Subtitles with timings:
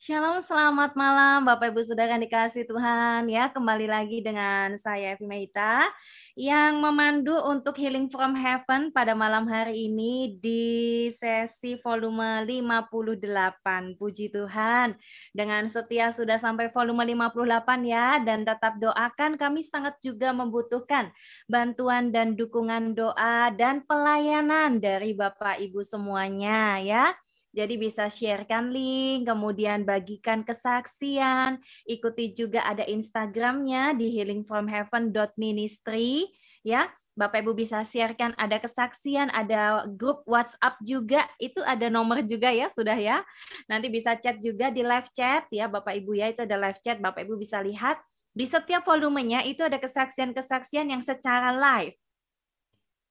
[0.00, 3.52] Shalom, selamat malam Bapak Ibu Saudara yang dikasih Tuhan ya.
[3.52, 5.92] Kembali lagi dengan saya Evi Meita
[6.32, 14.00] yang memandu untuk Healing from Heaven pada malam hari ini di sesi volume 58.
[14.00, 14.96] Puji Tuhan.
[15.36, 21.12] Dengan setia sudah sampai volume 58 ya dan tetap doakan kami sangat juga membutuhkan
[21.44, 27.12] bantuan dan dukungan doa dan pelayanan dari Bapak Ibu semuanya ya.
[27.50, 36.30] Jadi bisa sharekan link, kemudian bagikan kesaksian, ikuti juga ada Instagramnya di healingfromheaven.ministry
[36.62, 36.86] ya.
[37.18, 42.70] Bapak Ibu bisa sharekan ada kesaksian, ada grup WhatsApp juga, itu ada nomor juga ya,
[42.70, 43.26] sudah ya.
[43.66, 47.02] Nanti bisa chat juga di live chat ya Bapak Ibu ya, itu ada live chat,
[47.02, 48.00] Bapak Ibu bisa lihat.
[48.30, 51.98] Di setiap volumenya itu ada kesaksian-kesaksian yang secara live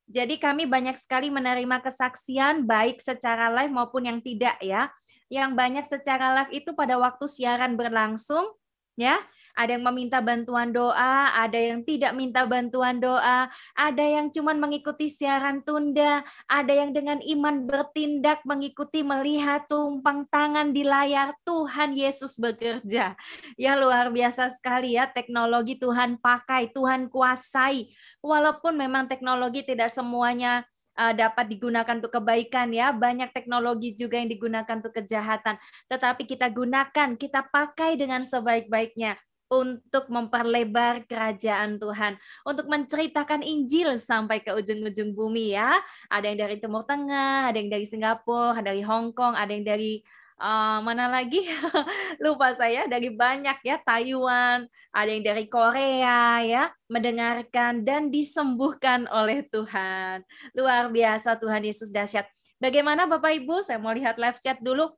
[0.10, 4.90] jadi kami banyak sekali menerima kesaksian baik secara live maupun yang tidak ya.
[5.30, 8.58] Yang banyak secara live itu pada waktu siaran berlangsung
[8.98, 9.22] ya
[9.60, 15.12] ada yang meminta bantuan doa, ada yang tidak minta bantuan doa, ada yang cuma mengikuti
[15.12, 22.40] siaran tunda, ada yang dengan iman bertindak mengikuti melihat tumpang tangan di layar Tuhan Yesus
[22.40, 23.20] bekerja.
[23.60, 27.92] Ya luar biasa sekali ya teknologi Tuhan pakai, Tuhan kuasai.
[28.24, 30.64] Walaupun memang teknologi tidak semuanya
[30.96, 32.96] uh, dapat digunakan untuk kebaikan ya.
[32.96, 35.60] Banyak teknologi juga yang digunakan untuk kejahatan.
[35.92, 44.46] Tetapi kita gunakan, kita pakai dengan sebaik-baiknya untuk memperlebar kerajaan Tuhan, untuk menceritakan Injil sampai
[44.46, 45.82] ke ujung-ujung bumi ya.
[46.08, 49.66] Ada yang dari Timur Tengah, ada yang dari Singapura, ada dari Hong Kong, ada yang
[49.66, 50.06] dari
[50.38, 51.50] uh, mana lagi?
[52.24, 59.46] Lupa saya dari banyak ya, Taiwan, ada yang dari Korea ya, mendengarkan dan disembuhkan oleh
[59.50, 60.22] Tuhan.
[60.54, 62.30] Luar biasa Tuhan Yesus dahsyat.
[62.62, 63.66] Bagaimana Bapak Ibu?
[63.66, 64.94] Saya mau lihat live chat dulu.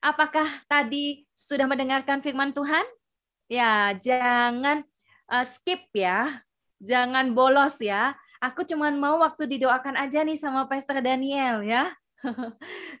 [0.00, 2.82] Apakah tadi sudah mendengarkan firman Tuhan?
[3.50, 4.86] Ya, jangan
[5.26, 6.38] uh, skip ya.
[6.78, 8.14] Jangan bolos ya.
[8.38, 11.90] Aku cuma mau waktu didoakan aja nih sama Pastor Daniel ya.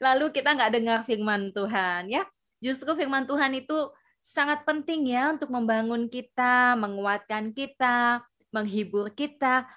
[0.04, 2.26] Lalu kita nggak dengar firman Tuhan ya.
[2.58, 8.20] Justru firman Tuhan itu sangat penting ya untuk membangun kita, menguatkan kita,
[8.50, 9.70] menghibur kita,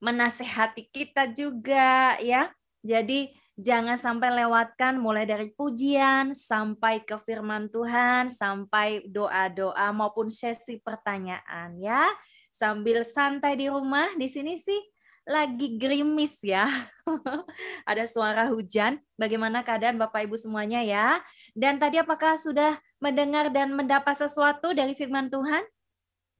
[0.00, 2.48] menasehati kita juga ya.
[2.80, 10.82] Jadi Jangan sampai lewatkan mulai dari pujian sampai ke firman Tuhan, sampai doa-doa maupun sesi
[10.82, 12.02] pertanyaan ya.
[12.50, 14.78] Sambil santai di rumah, di sini sih
[15.22, 16.66] lagi gerimis ya.
[17.90, 18.98] Ada suara hujan.
[19.14, 21.22] Bagaimana keadaan Bapak Ibu semuanya ya?
[21.54, 25.62] Dan tadi apakah sudah mendengar dan mendapat sesuatu dari firman Tuhan?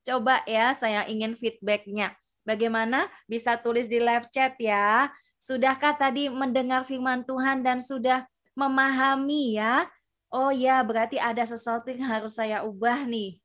[0.03, 2.13] Coba ya, saya ingin feedbacknya.
[2.45, 3.09] Bagaimana?
[3.25, 5.09] Bisa tulis di live chat ya.
[5.39, 8.25] Sudahkah tadi mendengar firman Tuhan dan sudah
[8.57, 9.89] memahami ya?
[10.35, 13.39] Oh ya, berarti ada sesuatu yang harus saya ubah nih.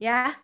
[0.00, 0.40] Ya.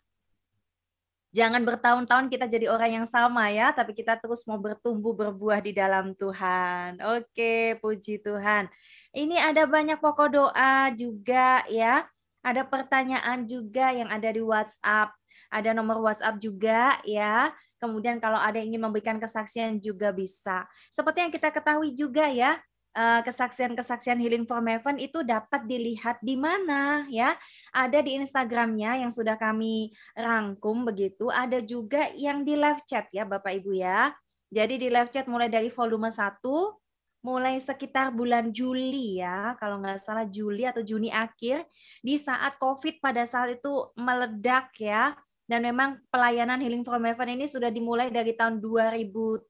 [1.28, 5.76] Jangan bertahun-tahun kita jadi orang yang sama ya, tapi kita terus mau bertumbuh berbuah di
[5.76, 7.00] dalam Tuhan.
[7.04, 8.68] Oke, puji Tuhan.
[9.12, 12.08] Ini ada banyak pokok doa juga ya.
[12.40, 15.12] Ada pertanyaan juga yang ada di WhatsApp.
[15.52, 17.52] Ada nomor WhatsApp juga ya.
[17.78, 20.66] Kemudian kalau ada yang ingin memberikan kesaksian juga bisa.
[20.90, 22.58] Seperti yang kita ketahui juga ya,
[22.94, 27.38] eh, kesaksian-kesaksian Healing from Heaven itu dapat dilihat di mana ya.
[27.70, 31.30] Ada di Instagramnya yang sudah kami rangkum begitu.
[31.30, 34.10] Ada juga yang di live chat ya Bapak Ibu ya.
[34.50, 36.78] Jadi di live chat mulai dari volume 1
[37.18, 41.66] mulai sekitar bulan Juli ya, kalau nggak salah Juli atau Juni akhir,
[41.98, 45.18] di saat COVID pada saat itu meledak ya,
[45.48, 49.48] dan memang pelayanan Healing from Heaven ini sudah dimulai dari tahun 2007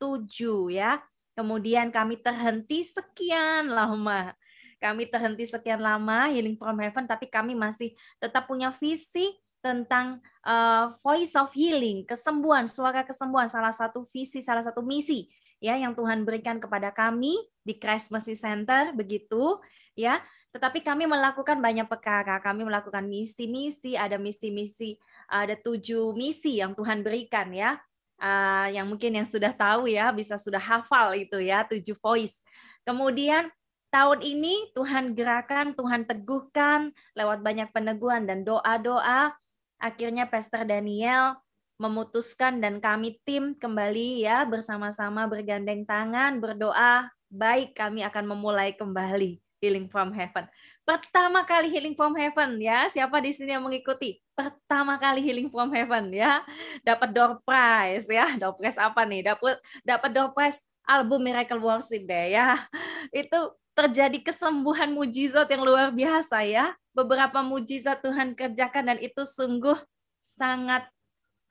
[0.70, 1.02] ya.
[1.34, 4.30] Kemudian kami terhenti sekian lama.
[4.78, 10.94] Kami terhenti sekian lama Healing from Heaven, tapi kami masih tetap punya visi tentang uh,
[11.02, 15.26] voice of healing, kesembuhan, suara kesembuhan, salah satu visi, salah satu misi
[15.58, 17.34] ya yang Tuhan berikan kepada kami
[17.66, 19.58] di Christ Mercy Center begitu
[19.98, 20.22] ya.
[20.48, 24.96] Tetapi kami melakukan banyak perkara, kami melakukan misi-misi, ada misi-misi
[25.28, 27.76] ada tujuh misi yang Tuhan berikan ya.
[28.18, 32.42] Uh, yang mungkin yang sudah tahu ya bisa sudah hafal itu ya tujuh voice.
[32.82, 33.46] Kemudian
[33.94, 39.36] tahun ini Tuhan gerakan, Tuhan teguhkan lewat banyak peneguhan dan doa-doa.
[39.78, 41.38] Akhirnya Pastor Daniel
[41.78, 49.38] memutuskan dan kami tim kembali ya bersama-sama bergandeng tangan berdoa baik kami akan memulai kembali
[49.62, 50.46] Healing from Heaven.
[50.88, 52.88] Pertama kali Healing from Heaven ya.
[52.88, 54.24] Siapa di sini yang mengikuti?
[54.32, 56.40] Pertama kali Healing from Heaven ya.
[56.80, 58.40] Dapat door prize ya.
[58.40, 59.20] Door prize apa nih?
[59.20, 60.56] Dapat dapat door prize
[60.88, 62.64] album Miracle Worship deh ya.
[63.12, 66.72] Itu terjadi kesembuhan mujizat yang luar biasa ya.
[66.96, 69.76] Beberapa mujizat Tuhan kerjakan dan itu sungguh
[70.24, 70.88] sangat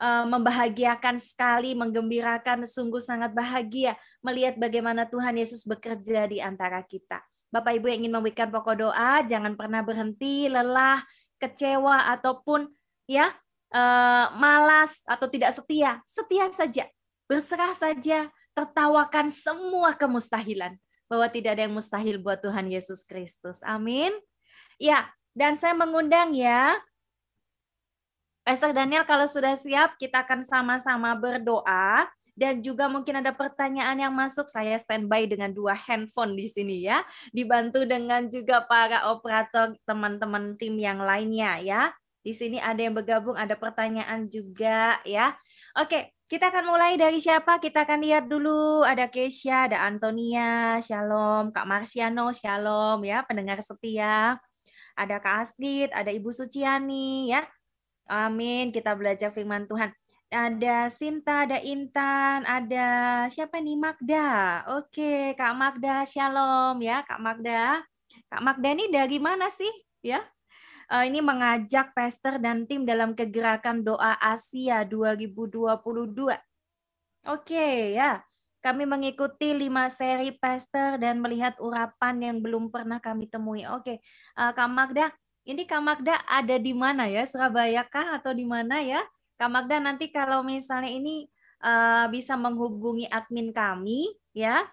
[0.02, 3.94] uh, membahagiakan sekali, menggembirakan, sungguh sangat bahagia
[4.26, 7.22] melihat bagaimana Tuhan Yesus bekerja di antara kita.
[7.58, 11.02] Bapak Ibu yang ingin memberikan pokok doa, jangan pernah berhenti, lelah,
[11.42, 12.70] kecewa ataupun
[13.10, 13.34] ya
[13.74, 16.06] uh, malas atau tidak setia.
[16.06, 16.86] Setia saja,
[17.26, 20.78] berserah saja, tertawakan semua kemustahilan
[21.10, 23.58] bahwa tidak ada yang mustahil buat Tuhan Yesus Kristus.
[23.66, 24.14] Amin.
[24.78, 26.78] Ya, dan saya mengundang ya
[28.48, 32.08] Pastor Daniel kalau sudah siap kita akan sama-sama berdoa
[32.38, 37.02] dan juga mungkin ada pertanyaan yang masuk saya standby dengan dua handphone di sini ya
[37.34, 41.82] dibantu dengan juga para operator teman-teman tim yang lainnya ya
[42.22, 45.34] di sini ada yang bergabung ada pertanyaan juga ya
[45.74, 47.56] oke kita akan mulai dari siapa?
[47.56, 48.84] Kita akan lihat dulu.
[48.84, 51.56] Ada Keisha, ada Antonia, Shalom.
[51.56, 54.36] Kak Marsiano, Shalom ya, pendengar setia.
[55.00, 57.48] Ada Kak Astrid, ada Ibu Suciani ya.
[58.12, 59.96] Amin, kita belajar firman Tuhan.
[60.28, 62.88] Ada Sinta, ada Intan, ada
[63.32, 64.60] siapa nih Magda.
[64.76, 67.80] Oke, Kak Magda, Shalom ya, Kak Magda.
[68.28, 69.72] Kak Magda ini dari mana sih?
[70.04, 70.28] Ya,
[70.92, 76.36] uh, ini mengajak Pastor dan tim dalam kegerakan doa Asia 2022.
[77.28, 78.20] Oke ya,
[78.60, 83.64] kami mengikuti lima seri Pastor dan melihat urapan yang belum pernah kami temui.
[83.64, 84.04] Oke,
[84.36, 85.08] uh, Kak Magda,
[85.48, 87.24] ini Kak Magda ada di mana ya?
[87.24, 89.08] Surabaya kah atau di mana ya?
[89.38, 91.30] Kak Magda nanti kalau misalnya ini
[91.62, 94.66] uh, bisa menghubungi admin kami ya,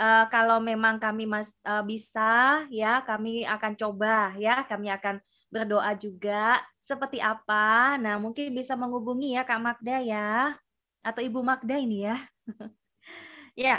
[0.00, 5.20] uh, kalau memang kami mas uh, bisa ya kami akan coba ya kami akan
[5.52, 8.00] berdoa juga seperti apa.
[8.00, 10.56] Nah, mungkin bisa menghubungi ya Kak Magda ya
[11.04, 12.16] atau Ibu Magda ini ya.
[13.68, 13.76] ya.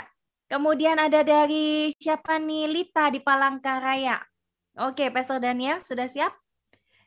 [0.50, 4.18] Kemudian ada dari siapa nih Lita di Palangkaraya.
[4.82, 6.34] Oke, Pastor Daniel sudah siap?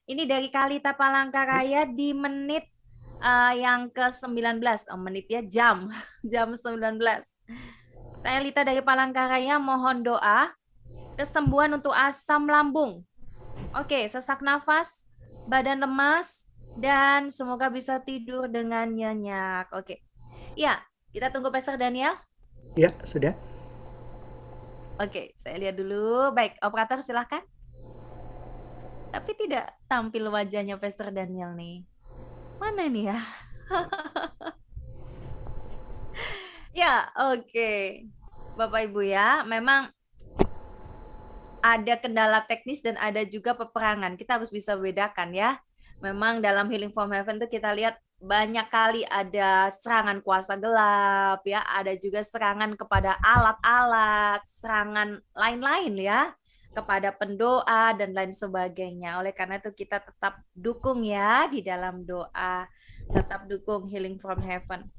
[0.07, 2.72] Ini dari Kalita Palangkaraya di menit
[3.23, 4.59] uh, yang ke-19.
[4.91, 5.87] Oh, menit ya jam.
[6.31, 6.99] jam 19.
[8.19, 10.51] Saya Lita dari Palangkaraya mohon doa
[11.15, 13.03] kesembuhan untuk asam lambung
[13.73, 15.01] Oke, sesak nafas,
[15.49, 16.45] badan lemas,
[16.77, 19.73] dan semoga bisa tidur dengan nyenyak.
[19.73, 20.05] Oke.
[20.53, 22.13] Ya, kita tunggu Pastor Daniel.
[22.77, 23.33] Ya, sudah.
[25.01, 26.29] Oke, saya lihat dulu.
[26.37, 27.41] Baik, operator silahkan.
[29.09, 31.85] Tapi tidak tampil wajahnya Pastor Daniel nih.
[32.63, 33.19] Mana nih ya?
[36.79, 36.93] ya,
[37.35, 37.71] oke.
[38.55, 39.91] Bapak Ibu ya, memang
[41.59, 44.15] ada kendala teknis dan ada juga peperangan.
[44.15, 45.59] Kita harus bisa bedakan ya.
[45.99, 51.67] Memang dalam Healing from Heaven itu kita lihat banyak kali ada serangan kuasa gelap ya,
[51.67, 56.31] ada juga serangan kepada alat-alat, serangan lain-lain ya
[56.73, 59.21] kepada pendoa dan lain sebagainya.
[59.21, 62.65] Oleh karena itu kita tetap dukung ya di dalam doa,
[63.13, 64.89] tetap dukung Healing from Heaven.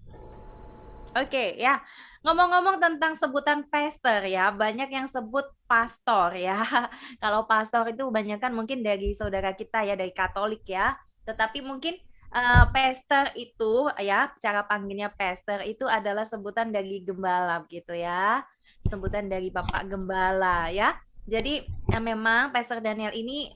[1.15, 1.79] Oke okay, ya.
[2.25, 6.65] Ngomong-ngomong tentang sebutan pastor ya, banyak yang sebut pastor ya.
[7.23, 10.97] Kalau pastor itu kebanyakan mungkin dari saudara kita ya dari Katolik ya.
[11.29, 12.01] Tetapi mungkin
[12.33, 18.41] uh, pastor itu ya, cara panggilnya pastor itu adalah sebutan dari gembala gitu ya.
[18.89, 20.97] Sebutan dari Bapak Gembala ya.
[21.25, 23.49] Jadi ya memang Pastor Daniel ini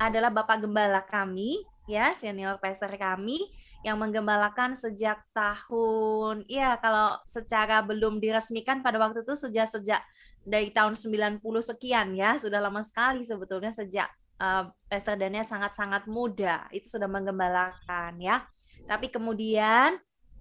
[0.00, 7.80] adalah Bapak Gembala kami ya, senior pastor kami yang menggembalakan sejak tahun ya kalau secara
[7.80, 10.04] belum diresmikan pada waktu itu sudah sejak
[10.44, 14.08] dari tahun 90 sekian ya sudah lama sekali sebetulnya sejak
[14.40, 18.44] uh, Pastor Daniel sangat-sangat muda itu sudah menggembalakan ya.
[18.84, 19.96] Tapi kemudian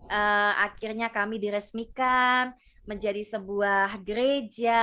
[0.08, 2.56] uh, akhirnya kami diresmikan
[2.88, 4.82] menjadi sebuah gereja.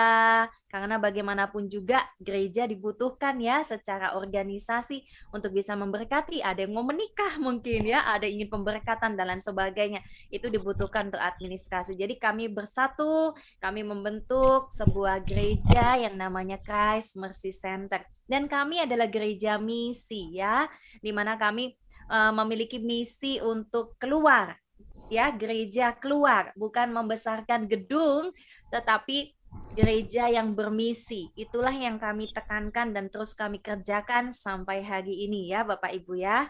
[0.67, 5.00] Karena bagaimanapun juga gereja dibutuhkan ya secara organisasi
[5.33, 6.45] untuk bisa memberkati.
[6.45, 10.05] Ada yang mau menikah mungkin ya ada ingin pemberkatan dan lain sebagainya.
[10.29, 11.97] Itu dibutuhkan untuk administrasi.
[11.97, 18.03] Jadi kami bersatu kami membentuk sebuah gereja yang namanya Christ Mercy Center.
[18.26, 20.67] Dan kami adalah gereja misi ya
[20.99, 21.79] di mana kami
[22.11, 24.65] uh, memiliki misi untuk keluar
[25.06, 28.34] ya gereja keluar bukan membesarkan gedung
[28.75, 29.36] tetapi
[29.76, 31.30] gereja yang bermisi.
[31.36, 36.48] Itulah yang kami tekankan dan terus kami kerjakan sampai hari ini ya Bapak Ibu ya.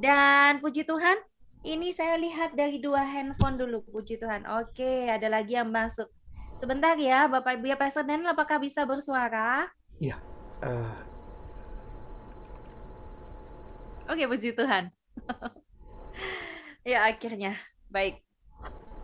[0.00, 1.20] Dan puji Tuhan
[1.62, 4.48] ini saya lihat dari dua handphone dulu puji Tuhan.
[4.48, 6.08] Oke ada lagi yang masuk.
[6.56, 9.68] Sebentar ya Bapak Ibu ya Pastor Daniel apakah bisa bersuara?
[10.00, 10.16] Iya
[10.64, 10.96] uh...
[14.10, 14.90] oke puji Tuhan.
[16.82, 17.54] Ya akhirnya
[17.92, 18.24] Baik.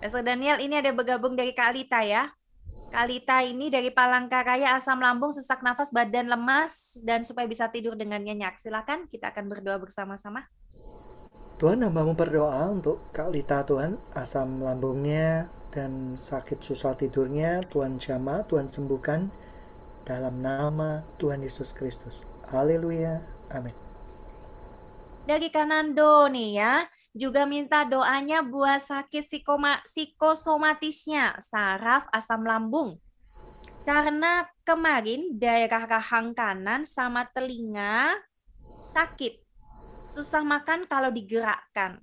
[0.00, 2.32] Pastor Daniel, ini ada bergabung dari Kak Alita ya.
[2.88, 8.16] Kalita ini dari Palangkaraya, asam lambung, sesak nafas, badan lemas, dan supaya bisa tidur dengan
[8.24, 8.56] nyenyak.
[8.56, 10.48] Silakan kita akan berdoa bersama-sama.
[11.60, 18.40] Tuhan hambamu berdoa untuk Kak Lita Tuhan, asam lambungnya dan sakit susah tidurnya, Tuhan jama,
[18.48, 19.28] Tuhan sembuhkan
[20.08, 22.24] dalam nama Tuhan Yesus Kristus.
[22.48, 23.20] Haleluya.
[23.52, 23.76] Amin.
[25.28, 33.02] Dari Kanando nih ya, juga minta doanya buat sakit psikoma, psikosomatisnya, saraf, asam lambung.
[33.82, 38.14] Karena kemarin daerah rahang kanan sama telinga
[38.78, 39.42] sakit.
[39.98, 41.98] Susah makan kalau digerakkan.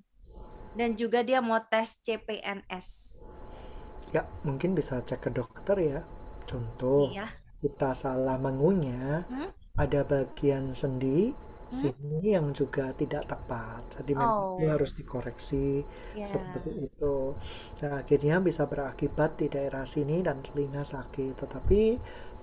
[0.76, 3.16] Dan juga dia mau tes CPNS.
[4.12, 6.00] Ya, mungkin bisa cek ke dokter ya.
[6.44, 7.32] Contoh, Iya.
[7.64, 9.50] kita salah mengunyah, Hmm?
[9.80, 11.32] ada bagian sendi?
[11.82, 13.82] Sini yang juga tidak tepat.
[14.02, 16.30] Jadi memang itu Oh, harus dikoreksi ya.
[16.32, 17.16] seperti itu.
[17.82, 21.34] Nah, akhirnya bisa berakibat di daerah sini dan telinga sakit.
[21.42, 21.82] Tetapi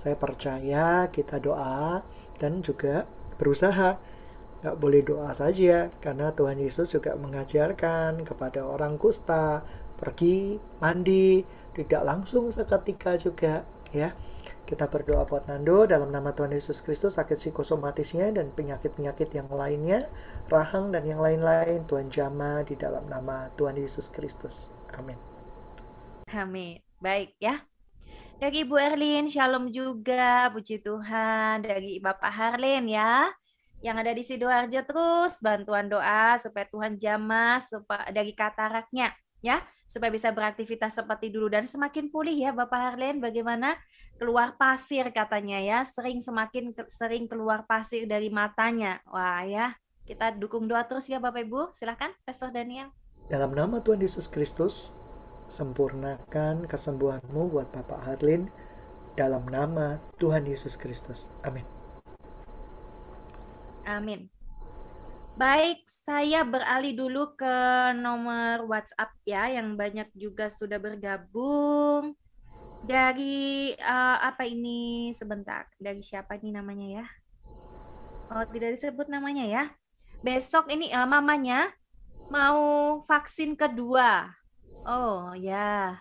[0.01, 2.01] saya percaya kita doa
[2.41, 3.05] dan juga
[3.41, 3.91] berusaha.
[4.63, 9.67] Nggak boleh doa saja, karena Tuhan Yesus juga mengajarkan kepada orang kusta,
[9.99, 11.43] pergi, mandi,
[11.77, 14.15] tidak langsung seketika juga, ya.
[14.63, 20.07] Kita berdoa buat Nando dalam nama Tuhan Yesus Kristus, sakit psikosomatisnya dan penyakit-penyakit yang lainnya,
[20.49, 24.71] rahang dan yang lain-lain, Tuhan jama di dalam nama Tuhan Yesus Kristus.
[24.95, 25.19] Amin.
[26.31, 26.79] Amin.
[27.03, 27.67] Baik ya.
[28.43, 31.63] Dari Ibu Erlin, Shalom juga, puji Tuhan.
[31.63, 33.31] Dari Bapak Harlin ya,
[33.83, 39.11] yang ada di Sidoarjo terus bantuan doa supaya Tuhan jamah supaya dari kataraknya
[39.43, 43.19] ya, supaya bisa beraktivitas seperti dulu dan semakin pulih ya Bapak Harlin.
[43.19, 43.79] Bagaimana
[44.23, 49.03] keluar pasir katanya ya, sering semakin ke- sering keluar pasir dari matanya.
[49.11, 49.75] Wah ya,
[50.07, 51.75] kita dukung doa terus ya Bapak Ibu.
[51.75, 52.95] Silakan Pastor Daniel.
[53.27, 54.95] Dalam nama Tuhan Yesus Kristus,
[55.51, 58.47] sempurnakan kesembuhanmu buat Bapak Harlin
[59.19, 61.27] dalam nama Tuhan Yesus Kristus.
[61.43, 61.67] Amin.
[63.83, 64.31] Amin.
[65.35, 67.57] Baik, saya beralih dulu ke
[67.99, 72.15] nomor WhatsApp ya, yang banyak juga sudah bergabung.
[72.83, 75.71] Dari eh, apa ini sebentar?
[75.79, 77.07] Dari siapa ini namanya ya?
[78.35, 79.65] Oh, tidak disebut namanya ya.
[80.27, 81.71] Besok ini eh, mamanya
[82.27, 84.35] mau vaksin kedua.
[84.83, 85.95] Oh ya.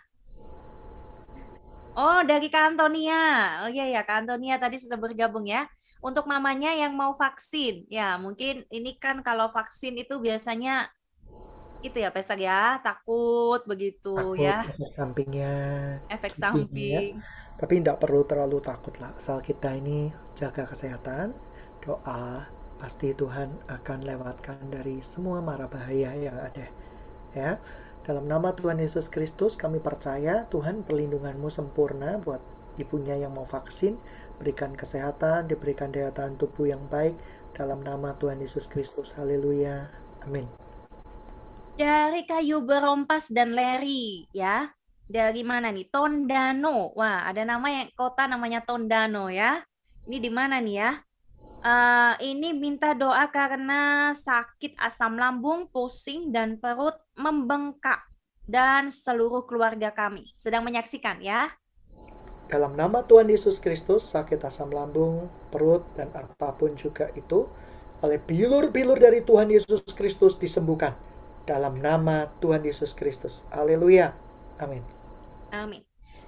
[1.92, 3.22] Oh, dari Kak Antonia.
[3.62, 5.68] Oh iya ya, Kak Antonia tadi sudah bergabung ya.
[6.02, 10.90] Untuk mamanya yang mau vaksin, ya mungkin ini kan kalau vaksin itu biasanya
[11.82, 15.56] itu ya Pester ya, takut begitu Takut ya, efek sampingnya,
[16.10, 17.02] efek sampingnya ya.
[17.02, 17.14] samping.
[17.58, 19.14] Tapi tidak perlu terlalu takut lah.
[19.18, 21.34] Asal kita ini jaga kesehatan,
[21.82, 22.50] doa,
[22.82, 26.68] pasti Tuhan akan lewatkan dari semua mara bahaya yang ada.
[27.38, 27.62] Ya,
[28.06, 32.42] dalam nama Tuhan Yesus Kristus kami percaya Tuhan perlindunganmu sempurna buat
[32.82, 33.98] ibunya yang mau vaksin,
[34.42, 37.14] berikan kesehatan, diberikan daya tahan tubuh yang baik
[37.54, 39.14] dalam nama Tuhan Yesus Kristus.
[39.14, 39.94] Haleluya.
[40.26, 40.61] Amin.
[41.80, 44.68] Dari kayu berompas dan leri ya.
[45.08, 45.88] Dari mana nih?
[45.92, 46.92] Tondano.
[46.96, 49.64] Wah, ada nama yang kota namanya Tondano ya.
[50.08, 50.92] Ini di mana nih ya?
[51.62, 58.02] Eh, ini minta doa karena sakit asam lambung, pusing dan perut membengkak
[58.50, 61.54] dan seluruh keluarga kami sedang menyaksikan ya.
[62.50, 67.48] Dalam nama Tuhan Yesus Kristus, sakit asam lambung, perut, dan apa pun juga itu,
[68.04, 70.98] oleh bilur-bilur dari Tuhan Yesus Kristus disembuhkan.
[71.46, 73.50] Dalam nama Tuhan Yesus Kristus.
[73.50, 74.14] Haleluya.
[74.62, 74.86] Amin.
[75.50, 75.82] Amin.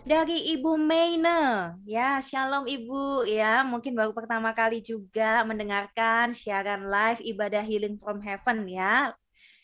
[0.03, 7.23] Dari Ibu Meine, ya Shalom Ibu, ya mungkin baru pertama kali juga mendengarkan siaran live
[7.23, 9.15] ibadah Healing from Heaven ya.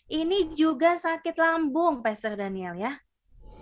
[0.07, 3.03] Ini juga sakit lambung, Pastor Daniel ya.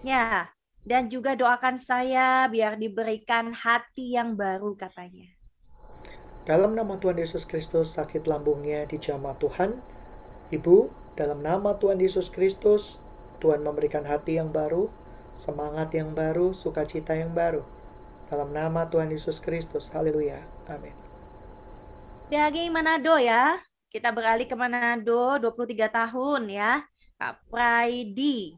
[0.06, 0.54] Ya,
[0.86, 5.34] dan juga doakan saya biar diberikan hati yang baru katanya.
[6.46, 9.82] Dalam nama Tuhan Yesus Kristus, sakit lambungnya dijamah Tuhan.
[10.54, 13.02] Ibu, dalam nama Tuhan Yesus Kristus,
[13.42, 14.94] Tuhan memberikan hati yang baru,
[15.34, 17.66] semangat yang baru, sukacita yang baru.
[18.30, 19.90] Dalam nama Tuhan Yesus Kristus.
[19.90, 20.46] Haleluya.
[20.70, 20.94] Amin.
[22.30, 23.58] Dari Manado ya.
[23.90, 26.86] Kita beralih ke Manado 23 tahun ya.
[27.18, 28.54] Kak Praidi.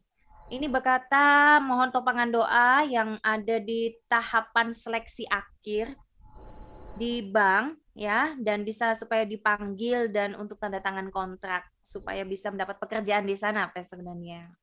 [0.52, 5.96] Ini berkata mohon topangan doa yang ada di tahapan seleksi akhir
[7.00, 12.80] di bank ya dan bisa supaya dipanggil dan untuk tanda tangan kontrak supaya bisa mendapat
[12.80, 14.56] pekerjaan di sana Pastor Daniel.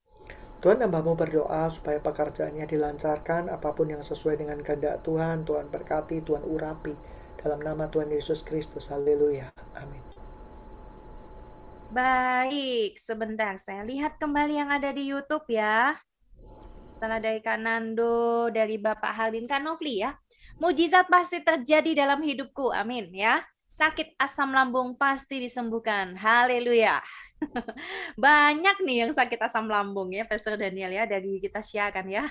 [0.65, 6.25] Tuhan hambamu berdoa supaya pekerjaannya dilancarkan, apa pun yang sesuai dengan kehendak Tuhan, Tuhan berkati,
[6.25, 6.97] Tuhan urapi.
[7.37, 9.53] Dalam nama Tuhan Yesus Kristus, haleluya.
[9.77, 10.01] Amin.
[11.93, 16.01] Baik, sebentar saya lihat kembali yang ada di YouTube ya.
[16.97, 20.17] setelah dari Kak Nando, dari Bapak Haldin, Kak Novli ya.
[20.57, 23.45] Mujizat pasti terjadi dalam hidupku, amin ya.
[23.69, 27.05] Sakit asam lambung pasti disembuhkan, haleluya.
[28.25, 32.25] Banyak nih yang sakit asam lambung ya, Pastor Daniel ya, dari kita siakan ya.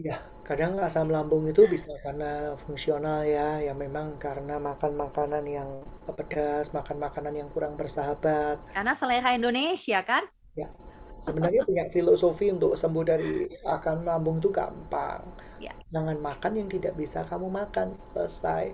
[0.00, 5.84] Ya, kadang asam lambung itu bisa karena fungsional ya, ya memang karena makan makanan yang
[6.08, 8.64] pedas, makan makanan yang kurang bersahabat.
[8.72, 10.24] Karena selera Indonesia kan?
[10.56, 10.72] Ya,
[11.20, 15.51] sebenarnya punya filosofi untuk sembuh dari akan lambung itu gampang.
[15.62, 15.72] Ya.
[15.94, 18.64] Jangan makan yang tidak bisa kamu makan, selesai.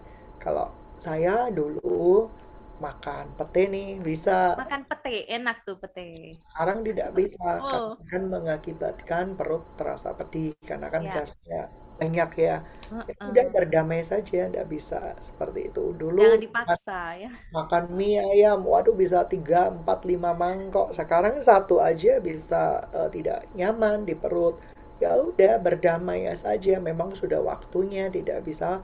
[0.42, 0.66] Kalau
[1.07, 2.30] saya dulu
[2.85, 6.09] makan pete nih bisa Makan pete, enak tuh pete.
[6.50, 11.12] sekarang tidak bisa Oh, kan mengakibatkan perut terasa pedih karena kan ya.
[11.14, 11.61] gasnya
[12.00, 12.57] banyak ya
[13.09, 15.85] ya udah berdamai saja tidak bisa seperti itu
[16.18, 17.30] Jangan dulu makan, dipaksa ya.
[17.57, 22.62] makan mie ayam waduh bisa 3 4 5 mangkok sekarang satu aja bisa
[22.99, 24.57] eh, tidak nyaman di perut
[25.02, 26.78] ya udah berdamai saja.
[26.82, 28.82] Memang sudah waktunya tidak bisa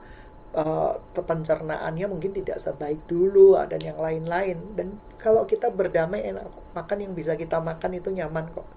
[0.55, 4.57] eh, pencernaannya mungkin tidak sebaik dulu dan yang lain-lain.
[4.75, 6.47] Dan kalau kita berdamai enak.
[6.75, 8.67] Makan yang bisa kita makan itu nyaman kok.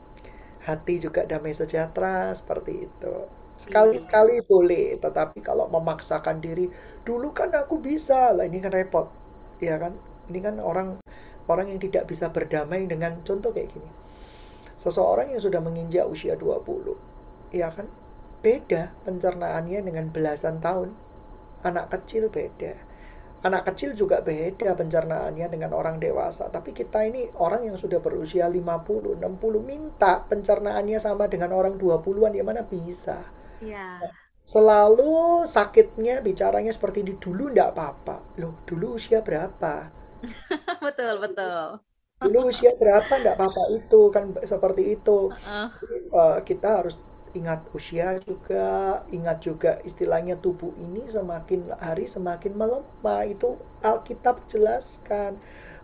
[0.66, 3.14] Hati juga damai sejahtera seperti itu.
[3.58, 3.66] Iya.
[3.66, 6.70] sekali-sekali boleh tetapi kalau memaksakan diri
[7.02, 8.30] dulu kan aku bisa.
[8.30, 9.10] Lah ini kan repot
[9.58, 9.98] ya kan?
[10.30, 11.02] Ini kan orang
[11.50, 13.90] orang yang tidak bisa berdamai dengan contoh kayak gini.
[14.78, 17.07] Seseorang yang sudah menginjak usia 20
[17.50, 17.86] ya kan
[18.44, 20.94] beda pencernaannya dengan belasan tahun
[21.66, 22.74] anak kecil beda.
[23.46, 26.50] Anak kecil juga beda pencernaannya dengan orang dewasa.
[26.50, 32.34] Tapi kita ini orang yang sudah berusia 50, 60 minta pencernaannya sama dengan orang 20-an
[32.34, 33.30] ya mana bisa.
[33.60, 34.10] Iya.
[34.52, 38.16] Selalu sakitnya bicaranya seperti di dulu ndak apa-apa.
[38.40, 39.74] Loh, dulu usia berapa?
[40.84, 41.78] Betul, betul.
[42.22, 45.10] Dulu usia berapa ndak apa-apa itu kan seperti itu.
[45.80, 46.94] Jadi, eh, kita harus
[47.34, 53.22] ingat usia juga, ingat juga istilahnya tubuh ini semakin hari semakin melemah.
[53.28, 55.36] Itu Alkitab jelaskan.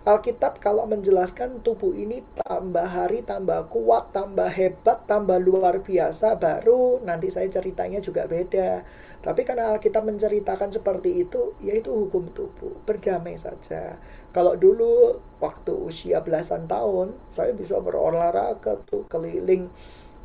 [0.04, 7.00] Alkitab kalau menjelaskan tubuh ini tambah hari tambah kuat, tambah hebat, tambah luar biasa, baru
[7.00, 8.84] nanti saya ceritanya juga beda.
[9.24, 13.96] Tapi karena Alkitab menceritakan seperti itu, yaitu hukum tubuh, berdamai saja.
[14.36, 19.72] Kalau dulu waktu usia belasan tahun, saya bisa berolahraga tuh keliling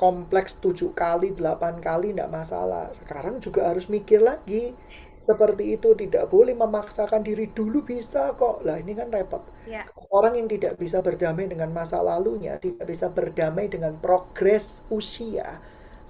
[0.04, 2.86] kompleks 7 kali, 8 kali tidak masalah.
[3.00, 4.64] Sekarang juga harus mikir lagi.
[5.28, 8.56] Seperti itu tidak boleh memaksakan diri dulu bisa kok.
[8.68, 9.44] Lah ini kan repot.
[9.66, 9.90] Ya.
[10.18, 14.66] Orang yang tidak bisa berdamai dengan masa lalunya, tidak bisa berdamai dengan progres
[15.00, 15.48] usia,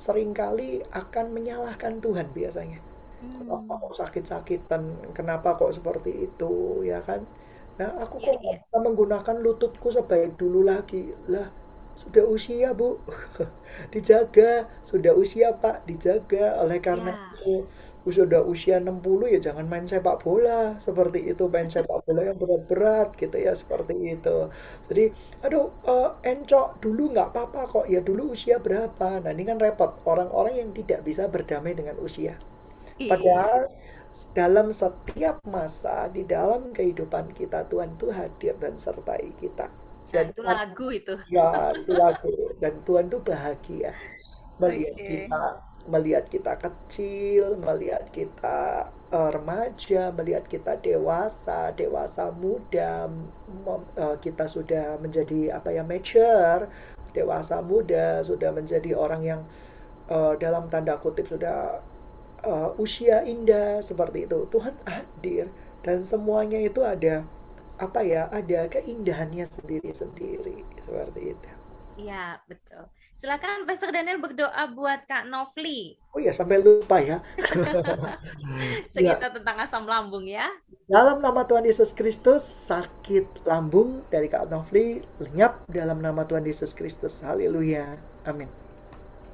[0.04, 0.70] sering kali
[1.02, 2.80] akan menyalahkan Tuhan biasanya.
[3.22, 3.80] Hmm.
[3.82, 4.82] kok sakit-sakitan?
[5.18, 6.48] Kenapa kok seperti itu?
[6.90, 7.22] Ya kan?
[7.80, 8.56] Nah, aku Iya, kok iya.
[8.64, 11.16] bisa menggunakan lututku sebaik dulu lagi.
[11.34, 11.48] Lah,
[12.02, 12.86] sudah usia, Bu.
[13.94, 14.44] Dijaga.
[14.90, 15.76] Sudah usia, Pak.
[15.90, 16.44] Dijaga.
[16.62, 17.32] Oleh karena Ya.
[17.34, 17.50] itu,
[18.10, 20.52] sudah usia 60 ya jangan main sepak bola
[20.86, 24.30] seperti itu main sepak bola yang berat-berat gitu ya seperti itu
[24.90, 25.02] jadi
[25.46, 29.92] aduh eh, encok dulu nggak apa-apa kok ya dulu usia berapa nah ini kan repot
[30.10, 32.34] orang-orang yang tidak bisa berdamai dengan usia
[33.00, 33.10] Iya.
[33.12, 33.62] Padahal
[34.38, 39.68] dalam setiap masa di dalam kehidupan kita Tuhan tuh hadir dan sertai kita.
[40.10, 41.16] Jadi itu lagu itu.
[41.30, 43.94] ya itu lagu dan Tuhan tuh bahagia
[44.62, 45.10] melihat Oke.
[45.10, 45.44] kita
[45.90, 53.10] melihat kita kecil, melihat kita eh, remaja, melihat kita dewasa, dewasa muda,
[53.98, 56.70] eh, kita sudah menjadi apa ya mature,
[57.16, 59.42] dewasa muda, sudah menjadi orang yang
[60.12, 61.82] eh, dalam tanda kutip sudah
[62.44, 64.48] uh, usia indah seperti itu.
[64.52, 65.52] Tuhan hadir
[65.84, 67.24] dan semuanya itu ada
[67.86, 68.22] apa ya?
[68.40, 71.50] Ada keindahannya sendiri-sendiri seperti itu.
[72.00, 72.84] Iya, betul.
[73.20, 76.00] Silakan Pastor Daniel berdoa buat Kak Novli.
[76.16, 77.18] Oh ya, sampai lupa ya.
[77.52, 80.48] Ya, Cerita tentang asam lambung ya.
[80.90, 86.72] dalam nama Tuhan Yesus Kristus, sakit lambung dari Kak Novli lenyap dalam nama Tuhan Yesus
[86.74, 87.22] Kristus.
[87.22, 87.86] Haleluya.
[88.26, 88.50] Amin.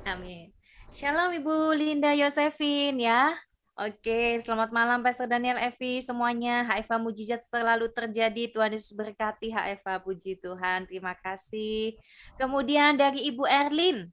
[0.05, 0.53] Amin.
[0.95, 3.35] Shalom Ibu Linda Yosefin ya.
[3.75, 6.63] Oke, selamat malam Pastor Daniel Evi semuanya.
[6.63, 8.47] HFA mujizat selalu terjadi.
[8.47, 9.99] Tuhan Yesus berkati HFA.
[9.99, 10.87] Puji Tuhan.
[10.87, 11.99] Terima kasih.
[12.39, 14.07] Kemudian dari Ibu Erlin.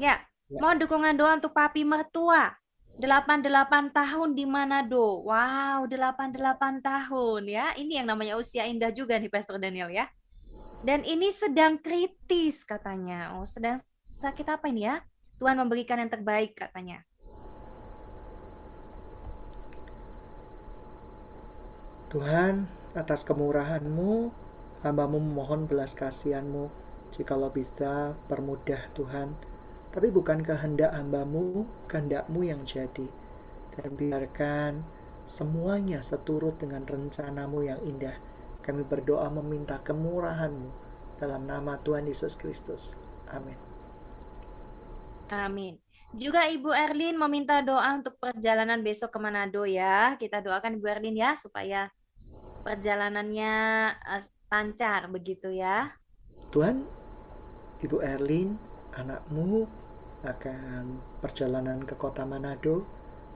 [0.00, 0.16] Ya,
[0.48, 0.56] Ya.
[0.56, 2.56] mohon dukungan doa untuk papi mertua.
[2.96, 5.28] 88 tahun di Manado.
[5.28, 7.76] Wow, 88 tahun ya.
[7.76, 10.08] Ini yang namanya usia indah juga nih Pastor Daniel ya.
[10.80, 13.36] Dan ini sedang kritis katanya.
[13.36, 13.76] Oh, sedang
[14.24, 15.04] sakit apa ini ya?
[15.36, 17.04] Tuhan memberikan yang terbaik katanya.
[22.12, 24.28] Tuhan, atas kemurahan-Mu,
[24.84, 26.68] hambamu memohon belas kasihan-Mu.
[27.12, 29.32] Jikalau bisa, permudah Tuhan
[29.92, 33.08] Tapi bukan kehendak hambamu, kehendakmu yang jadi.
[33.72, 34.84] Dan biarkan
[35.24, 38.16] semuanya seturut dengan rencanamu yang indah.
[38.60, 40.68] Kami berdoa meminta kemurahanmu
[41.16, 42.92] dalam nama Tuhan Yesus Kristus.
[43.28, 43.56] Amin.
[45.32, 45.80] Amin.
[46.12, 50.16] Juga Ibu Erlin meminta doa untuk perjalanan besok ke Manado ya.
[50.20, 51.88] Kita doakan Ibu Erlin ya supaya
[52.62, 53.54] perjalanannya
[54.14, 55.90] eh, lancar begitu ya.
[56.52, 56.84] Tuhan,
[57.82, 58.54] Ibu Erlin,
[58.94, 59.66] anakmu
[60.22, 60.84] akan
[61.18, 62.86] perjalanan ke kota Manado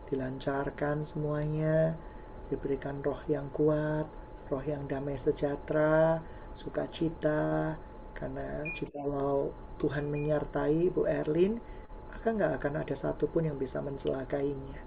[0.07, 1.99] dilancarkan semuanya,
[2.47, 4.07] diberikan roh yang kuat,
[4.47, 6.23] roh yang damai sejahtera,
[6.55, 7.75] sukacita,
[8.15, 9.51] karena jikalau
[9.83, 11.59] Tuhan menyertai Ibu Erlin,
[12.12, 14.79] maka nggak akan ada satupun yang bisa mencelakainya.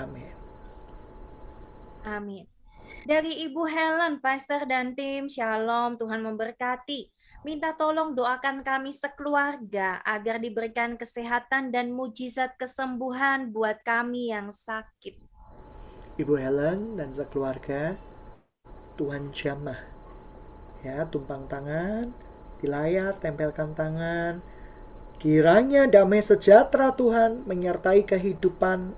[0.00, 0.32] Amin.
[2.04, 2.51] Amin.
[3.02, 7.10] Dari Ibu Helen, Pastor dan tim, Shalom, Tuhan memberkati.
[7.42, 15.18] Minta tolong doakan kami sekeluarga agar diberikan kesehatan dan mujizat kesembuhan buat kami yang sakit.
[16.14, 17.98] Ibu Helen dan sekeluarga,
[18.94, 19.82] Tuhan jamah.
[20.86, 22.14] Ya, tumpang tangan,
[22.62, 24.38] di layar tempelkan tangan.
[25.18, 28.94] Kiranya damai sejahtera Tuhan menyertai kehidupan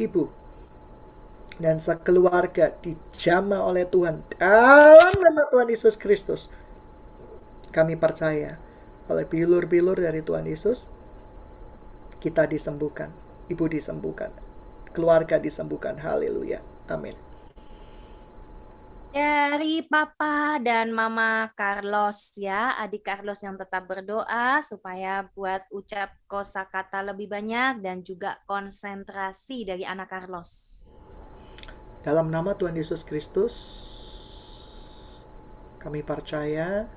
[0.00, 0.32] ibu
[1.60, 6.48] dan sekeluarga dijama oleh Tuhan dalam nama Tuhan Yesus Kristus.
[7.72, 8.60] Kami percaya
[9.08, 10.88] oleh bilur-bilur dari Tuhan Yesus
[12.22, 13.10] kita disembuhkan,
[13.50, 14.30] ibu disembuhkan,
[14.94, 15.98] keluarga disembuhkan.
[15.98, 16.62] Haleluya.
[16.86, 17.18] Amin.
[19.12, 27.04] Dari Papa dan Mama Carlos ya, adik Carlos yang tetap berdoa supaya buat ucap kosakata
[27.04, 30.81] lebih banyak dan juga konsentrasi dari anak Carlos.
[32.02, 33.54] Dalam nama Tuhan Yesus Kristus,
[35.78, 36.90] kami percaya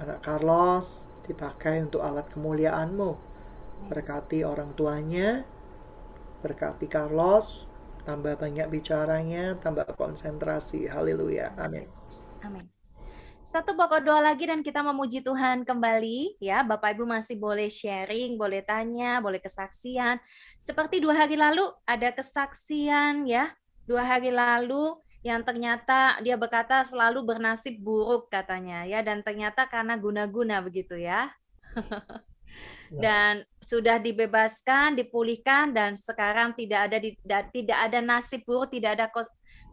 [0.00, 3.12] anak Carlos dipakai untuk alat kemuliaan-Mu.
[3.92, 5.44] Berkati orang tuanya,
[6.40, 7.68] berkati Carlos,
[8.08, 10.88] tambah banyak bicaranya, tambah konsentrasi.
[10.88, 11.52] Haleluya.
[11.60, 11.84] Amin.
[12.40, 12.64] Amin.
[13.44, 16.64] Satu pokok doa lagi dan kita memuji Tuhan kembali ya.
[16.64, 20.16] Bapak Ibu masih boleh sharing, boleh tanya, boleh kesaksian.
[20.56, 23.59] Seperti dua hari lalu ada kesaksian ya
[23.90, 24.94] dua hari lalu
[25.26, 31.34] yang ternyata dia berkata selalu bernasib buruk katanya ya dan ternyata karena guna-guna begitu ya.
[33.02, 36.98] dan sudah dibebaskan, dipulihkan dan sekarang tidak ada
[37.50, 39.06] tidak ada nasib buruk, tidak ada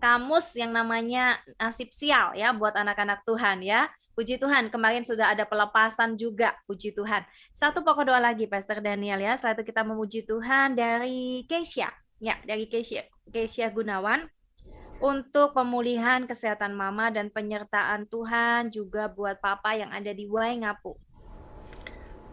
[0.01, 3.85] kamus yang namanya nasib sial ya buat anak-anak Tuhan ya.
[4.17, 7.21] Puji Tuhan, kemarin sudah ada pelepasan juga, puji Tuhan.
[7.53, 9.37] Satu pokok doa lagi, Pastor Daniel ya.
[9.37, 11.93] Setelah itu kita memuji Tuhan dari Keisha.
[12.17, 14.25] Ya, dari Keisha, Keisha Gunawan
[14.97, 20.97] untuk pemulihan kesehatan mama dan penyertaan Tuhan juga buat papa yang ada di Waingapu.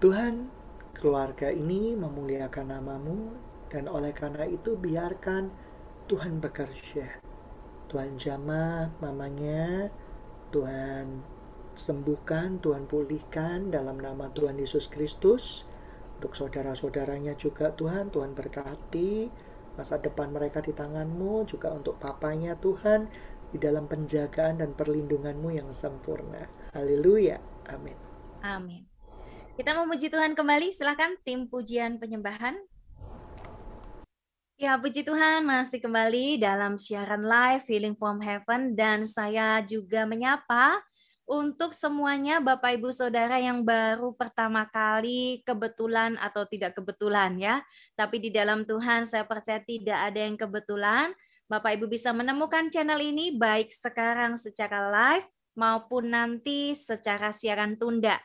[0.01, 0.49] Tuhan,
[0.97, 3.37] keluarga ini memuliakan namamu
[3.69, 5.53] dan oleh karena itu biarkan
[6.09, 7.21] Tuhan bekerja.
[7.93, 9.93] Tuhan jamah mamanya,
[10.49, 11.21] Tuhan
[11.77, 15.69] sembuhkan, Tuhan pulihkan dalam nama Tuhan Yesus Kristus.
[16.17, 19.29] Untuk saudara-saudaranya juga Tuhan, Tuhan berkati
[19.75, 23.11] masa depan mereka di tanganmu, juga untuk papanya Tuhan,
[23.55, 26.51] di dalam penjagaan dan perlindunganmu yang sempurna.
[26.75, 27.39] Haleluya.
[27.71, 27.95] Amin.
[28.43, 28.83] Amin.
[29.55, 32.59] Kita memuji Tuhan kembali, silakan tim pujian penyembahan.
[34.59, 40.79] Ya, puji Tuhan masih kembali dalam siaran live Healing from Heaven dan saya juga menyapa
[41.25, 47.65] untuk semuanya Bapak Ibu Saudara yang baru pertama kali kebetulan atau tidak kebetulan ya.
[47.97, 51.17] Tapi di dalam Tuhan saya percaya tidak ada yang kebetulan.
[51.49, 58.21] Bapak Ibu bisa menemukan channel ini baik sekarang secara live maupun nanti secara siaran tunda.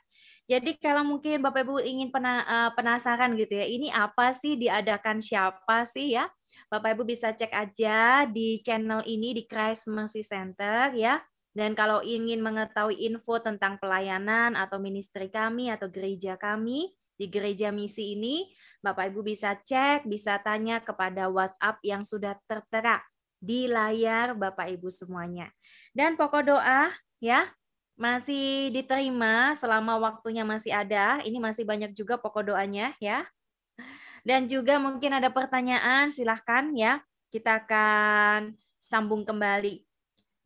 [0.50, 5.88] Jadi kalau mungkin Bapak Ibu ingin eh, penasaran gitu ya, ini apa sih diadakan siapa
[5.88, 6.28] sih ya?
[6.68, 9.88] Bapak Ibu bisa cek aja di channel ini di Christ
[10.28, 11.18] Center ya
[11.60, 17.68] dan kalau ingin mengetahui info tentang pelayanan atau ministry kami atau gereja kami di gereja
[17.68, 18.48] misi ini,
[18.80, 23.04] Bapak Ibu bisa cek, bisa tanya kepada WhatsApp yang sudah tertera
[23.44, 25.52] di layar Bapak Ibu semuanya.
[25.92, 27.52] Dan pokok doa ya
[28.00, 31.20] masih diterima selama waktunya masih ada.
[31.28, 33.28] Ini masih banyak juga pokok doanya ya.
[34.24, 37.04] Dan juga mungkin ada pertanyaan, silahkan ya.
[37.28, 39.89] Kita akan sambung kembali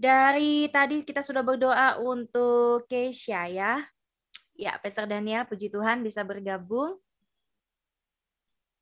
[0.04, 3.80] dari tadi kita sudah berdoa untuk Keisha ya.
[4.54, 7.00] Ya, Pastor Daniel, puji Tuhan bisa bergabung.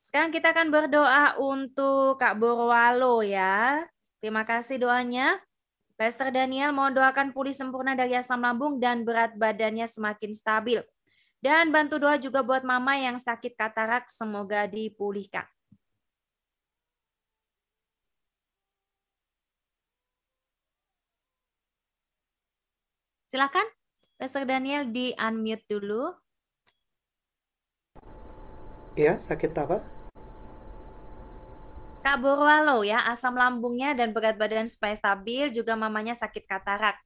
[0.01, 3.85] Sekarang kita akan berdoa untuk Kak Borwalo ya.
[4.19, 5.37] Terima kasih doanya.
[5.95, 10.81] Pastor Daniel mau doakan pulih sempurna dari asam lambung dan berat badannya semakin stabil.
[11.37, 15.45] Dan bantu doa juga buat mama yang sakit katarak, semoga dipulihkan.
[23.31, 23.63] Silakan,
[24.19, 26.11] Pastor Daniel di unmute dulu.
[28.99, 29.79] Ya, sakit apa?
[32.03, 36.99] Kak Borwalo ya, asam lambungnya dan berat badan supaya stabil, juga mamanya sakit katarak.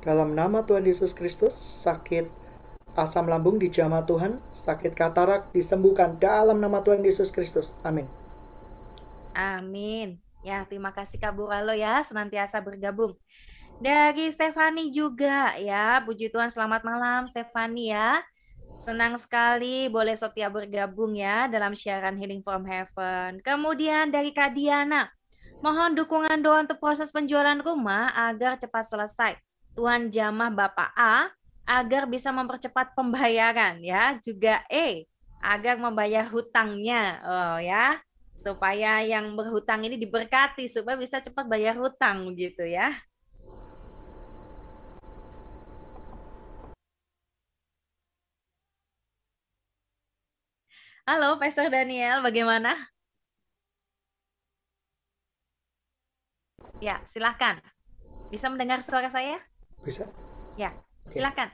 [0.00, 1.52] Dalam nama Tuhan Yesus Kristus,
[1.84, 2.24] sakit
[2.96, 7.76] asam lambung dijamah Tuhan, sakit katarak disembuhkan dalam nama Tuhan Yesus Kristus.
[7.84, 8.08] Amin.
[9.36, 10.24] Amin.
[10.40, 13.12] Ya, terima kasih Kak Borwalo ya, senantiasa bergabung.
[13.78, 18.26] Dari Stefani juga ya, puji Tuhan selamat malam Stefani ya.
[18.74, 23.38] Senang sekali boleh setia bergabung ya dalam siaran Healing from Heaven.
[23.38, 25.06] Kemudian dari Kak Diana,
[25.62, 29.38] mohon dukungan doa untuk proses penjualan rumah agar cepat selesai.
[29.78, 31.30] Tuhan jamah Bapak A
[31.62, 34.18] agar bisa mempercepat pembayaran ya.
[34.18, 35.06] Juga E
[35.38, 37.22] agar membayar hutangnya.
[37.22, 38.02] Oh ya,
[38.42, 42.98] supaya yang berhutang ini diberkati supaya bisa cepat bayar hutang gitu ya.
[51.08, 52.76] Halo, Pastor Daniel, bagaimana?
[56.84, 57.64] Ya, silakan.
[58.28, 59.40] Bisa mendengar suara saya?
[59.80, 60.04] Bisa.
[60.60, 60.76] Ya,
[61.08, 61.48] silakan.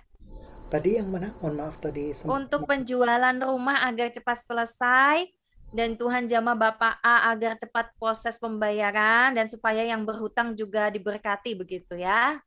[0.74, 1.38] Tadi yang mana?
[1.38, 2.10] Mohon maaf tadi.
[2.26, 5.30] Untuk penjualan rumah agar cepat selesai
[5.70, 11.54] dan Tuhan jama Bapak A agar cepat proses pembayaran dan supaya yang berhutang juga diberkati
[11.54, 12.42] begitu ya.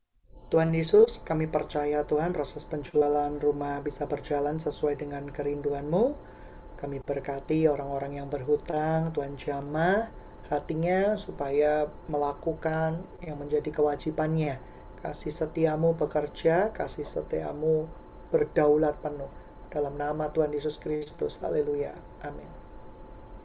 [0.52, 6.36] Tuhan Yesus, kami percaya Tuhan proses penjualan rumah bisa berjalan sesuai dengan kerinduanmu.
[6.78, 10.06] Kami berkati orang-orang yang berhutang, Tuhan jamah
[10.46, 14.62] hatinya supaya melakukan yang menjadi kewajibannya.
[15.02, 17.90] Kasih setiamu bekerja, kasih setiamu
[18.30, 19.30] berdaulat penuh.
[19.68, 21.42] Dalam nama Tuhan Yesus Kristus.
[21.42, 21.92] Haleluya.
[22.24, 22.48] Amin.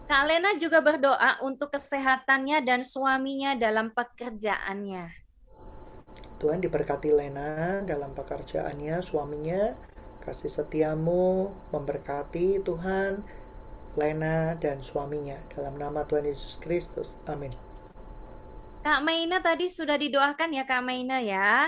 [0.08, 5.10] Kak Lena juga berdoa untuk kesehatannya dan suaminya dalam pekerjaannya.
[6.38, 9.74] Tuhan diberkati Lena dalam pekerjaannya, suaminya
[10.24, 13.20] Kasih setiamu memberkati Tuhan,
[14.00, 15.36] Lena, dan suaminya.
[15.52, 17.20] Dalam nama Tuhan Yesus Kristus.
[17.28, 17.52] Amin.
[18.88, 21.68] Kak Maina tadi sudah didoakan ya Kak Maina ya.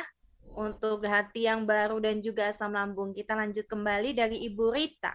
[0.55, 3.11] Untuk hati yang baru dan juga asam lambung.
[3.11, 5.11] Kita lanjut kembali dari Ibu Rita.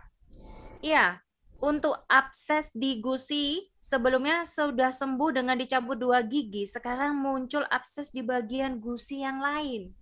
[0.84, 1.24] Iya,
[1.64, 6.68] untuk abses di gusi sebelumnya sudah sembuh dengan dicabut dua gigi.
[6.68, 9.96] Sekarang muncul abses di bagian gusi yang lain.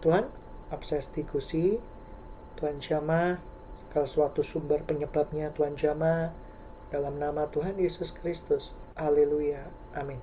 [0.00, 0.32] Tuhan,
[0.70, 1.76] abses di gusi,
[2.56, 3.38] Tuhan Jama,
[3.74, 6.30] segala suatu sumber penyebabnya Tuhan Jama,
[6.90, 8.74] dalam nama Tuhan Yesus Kristus.
[8.98, 9.66] Haleluya.
[9.94, 10.18] Amin.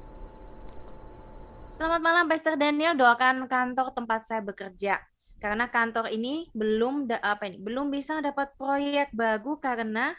[1.72, 4.98] Selamat malam Pastor Daniel, doakan kantor tempat saya bekerja.
[5.38, 10.18] Karena kantor ini belum apa ini, belum bisa dapat proyek baru karena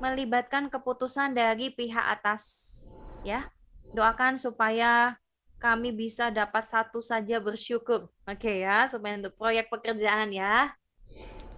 [0.00, 2.72] melibatkan keputusan dari pihak atas
[3.20, 3.52] ya.
[3.92, 5.20] Doakan supaya
[5.66, 8.06] kami bisa dapat satu saja bersyukur.
[8.22, 10.70] Oke okay ya, supaya untuk proyek pekerjaan ya.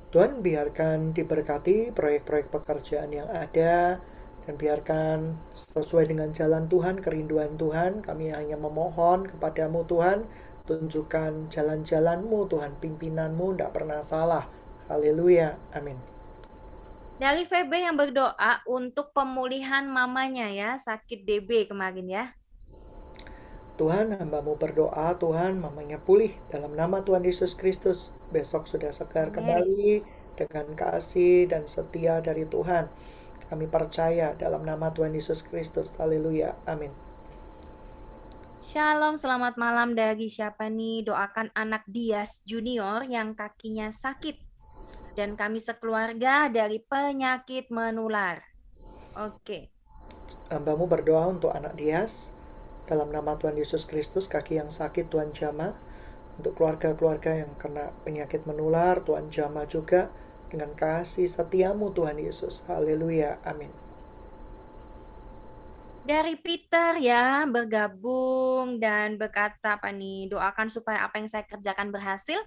[0.08, 4.00] Tuhan biarkan diberkati proyek-proyek pekerjaan yang ada
[4.48, 8.00] dan biarkan sesuai dengan jalan Tuhan, kerinduan Tuhan.
[8.00, 10.24] Kami hanya memohon kepadamu Tuhan,
[10.64, 14.48] tunjukkan jalan-jalanmu Tuhan, pimpinanmu tidak pernah salah.
[14.88, 15.60] Haleluya.
[15.76, 16.00] Amin.
[17.20, 22.37] Dari VB yang berdoa untuk pemulihan mamanya ya, sakit DB kemarin ya.
[23.78, 28.10] Tuhan, hambamu berdoa, Tuhan, mamanya pulih dalam nama Tuhan Yesus Kristus.
[28.34, 30.02] Besok sudah segar kembali
[30.34, 32.90] dengan kasih dan setia dari Tuhan.
[33.46, 35.94] Kami percaya dalam nama Tuhan Yesus Kristus.
[35.94, 36.58] Haleluya.
[36.66, 36.90] Amin.
[38.66, 41.06] Shalom, selamat malam dari siapa nih?
[41.06, 44.36] Doakan anak Dias Junior yang kakinya sakit.
[45.14, 48.42] Dan kami sekeluarga dari penyakit menular.
[49.14, 49.70] Oke.
[50.52, 52.34] Hambamu berdoa untuk anak Dias,
[52.88, 55.76] dalam nama Tuhan Yesus Kristus, kaki yang sakit Tuhan jama.
[56.40, 60.08] Untuk keluarga-keluarga yang kena penyakit menular, Tuhan jama juga
[60.48, 62.64] dengan kasih setiamu Tuhan Yesus.
[62.64, 63.36] Haleluya.
[63.44, 63.68] Amin.
[66.08, 72.40] Dari Peter ya, bergabung dan berkata apa nih, doakan supaya apa yang saya kerjakan berhasil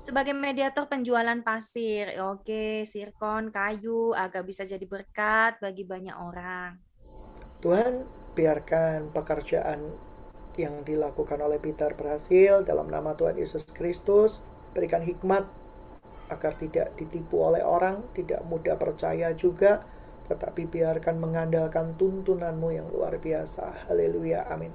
[0.00, 2.16] sebagai mediator penjualan pasir.
[2.24, 6.80] Oke, sirkon, kayu, agar bisa jadi berkat bagi banyak orang.
[7.60, 9.92] Tuhan, biarkan pekerjaan
[10.56, 14.44] yang dilakukan oleh Peter berhasil dalam nama Tuhan Yesus Kristus.
[14.72, 15.44] Berikan hikmat
[16.32, 19.84] agar tidak ditipu oleh orang, tidak mudah percaya juga,
[20.32, 23.88] tetapi biarkan mengandalkan tuntunanmu yang luar biasa.
[23.88, 24.48] Haleluya.
[24.48, 24.72] Amin.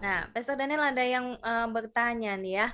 [0.00, 2.68] Nah, Pastor Daniel ada yang uh, bertanya nih ya.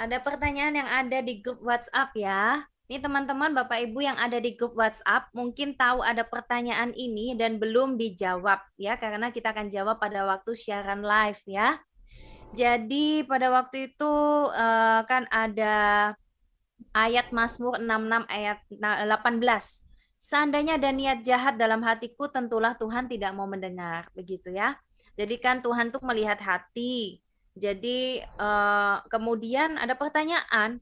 [0.00, 2.71] Ada pertanyaan yang ada di grup WhatsApp ya.
[2.92, 7.56] Ini teman-teman Bapak Ibu yang ada di grup WhatsApp mungkin tahu ada pertanyaan ini dan
[7.56, 11.80] belum dijawab ya karena kita akan jawab pada waktu siaran live ya.
[12.52, 14.12] Jadi pada waktu itu
[14.52, 16.12] uh, kan ada
[16.92, 19.40] ayat Mazmur 66 ayat 18.
[20.20, 24.76] Seandainya ada niat jahat dalam hatiku, tentulah Tuhan tidak mau mendengar, begitu ya.
[25.16, 27.24] Jadi kan Tuhan tuh melihat hati.
[27.56, 30.76] Jadi uh, kemudian ada pertanyaan,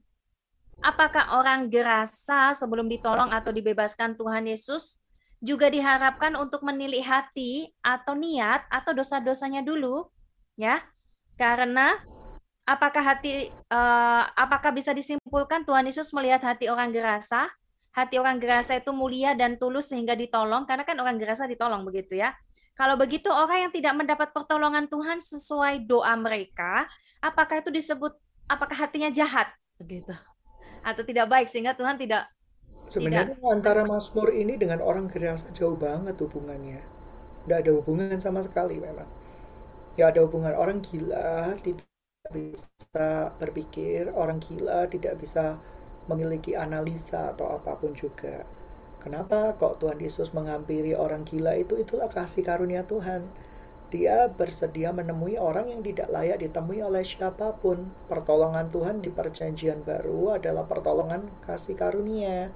[0.81, 4.97] apakah orang gerasa sebelum ditolong atau dibebaskan Tuhan Yesus
[5.41, 10.09] juga diharapkan untuk menilik hati atau niat atau dosa-dosanya dulu?
[10.57, 10.85] Ya
[11.37, 11.97] karena
[12.65, 17.49] apakah hati uh, apakah bisa disimpulkan Tuhan Yesus melihat hati orang gerasa?
[17.91, 22.21] Hati orang gerasa itu mulia dan tulus sehingga ditolong karena kan orang gerasa ditolong begitu
[22.21, 22.31] ya.
[22.71, 26.87] Kalau begitu orang yang tidak mendapat pertolongan Tuhan sesuai doa mereka
[27.19, 28.15] apakah itu disebut
[28.47, 29.51] apakah hatinya jahat?
[29.75, 30.30] Begitu
[30.89, 32.23] atau tidak baik sehingga Tuhan tidak
[32.93, 33.41] Sebenarnya tidak.
[33.55, 36.81] antara Mazmur ini dengan orang gerasa jauh banget hubungannya.
[37.43, 39.09] Tidak ada hubungan sama sekali memang.
[39.99, 41.87] Ya ada hubungan orang gila tidak
[42.37, 43.07] bisa
[43.41, 45.45] berpikir, orang gila tidak bisa
[46.09, 48.35] memiliki analisa atau apa pun juga.
[49.03, 51.73] Kenapa kok Tuhan Yesus menghampiri orang gila itu?
[51.83, 53.21] Itulah kasih karunia Tuhan
[53.91, 57.91] dia bersedia menemui orang yang tidak layak ditemui oleh siapa pun.
[58.07, 62.47] Pertolongan Tuhan di perjanjian baru adalah pertolongan kasih karunia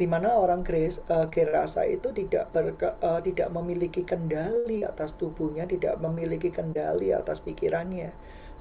[0.00, 6.00] di mana orang uh, gerasa itu tidak berke, uh, tidak memiliki kendali atas tubuhnya, tidak
[6.00, 8.08] memiliki kendali atas pikirannya.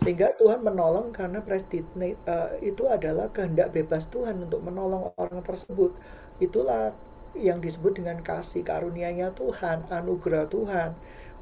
[0.03, 5.95] Sehingga Tuhan menolong karena predestinate uh, itu adalah kehendak bebas Tuhan untuk menolong orang tersebut.
[6.43, 6.91] Itulah
[7.39, 10.91] yang disebut dengan kasih karunia-Nya Tuhan, anugerah Tuhan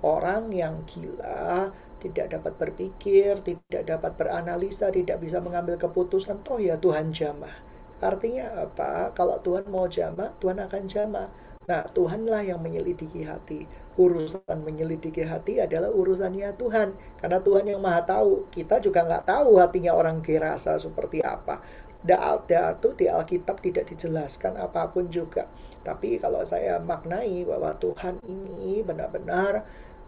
[0.02, 6.78] orang yang gila tidak dapat berpikir, tidak dapat beranalisa, tidak bisa mengambil keputusan, toh ya
[6.78, 7.54] Tuhan jamah.
[7.98, 9.10] Artinya apa?
[9.18, 11.28] Kalau Tuhan mau jamah, Tuhan akan jamah.
[11.68, 13.66] Nah, Tuhanlah yang menyelidiki hati.
[13.98, 16.94] Urusan menyelidiki hati adalah urusannya Tuhan.
[17.18, 18.48] Karena Tuhan yang maha tahu.
[18.54, 21.60] Kita juga nggak tahu hatinya orang gerasa seperti apa.
[22.06, 25.50] Da'al-da'atu di Alkitab tidak dijelaskan apa pun juga.
[25.82, 29.66] Tapi kalau saya maknai bahwa Tuhan ini benar-benar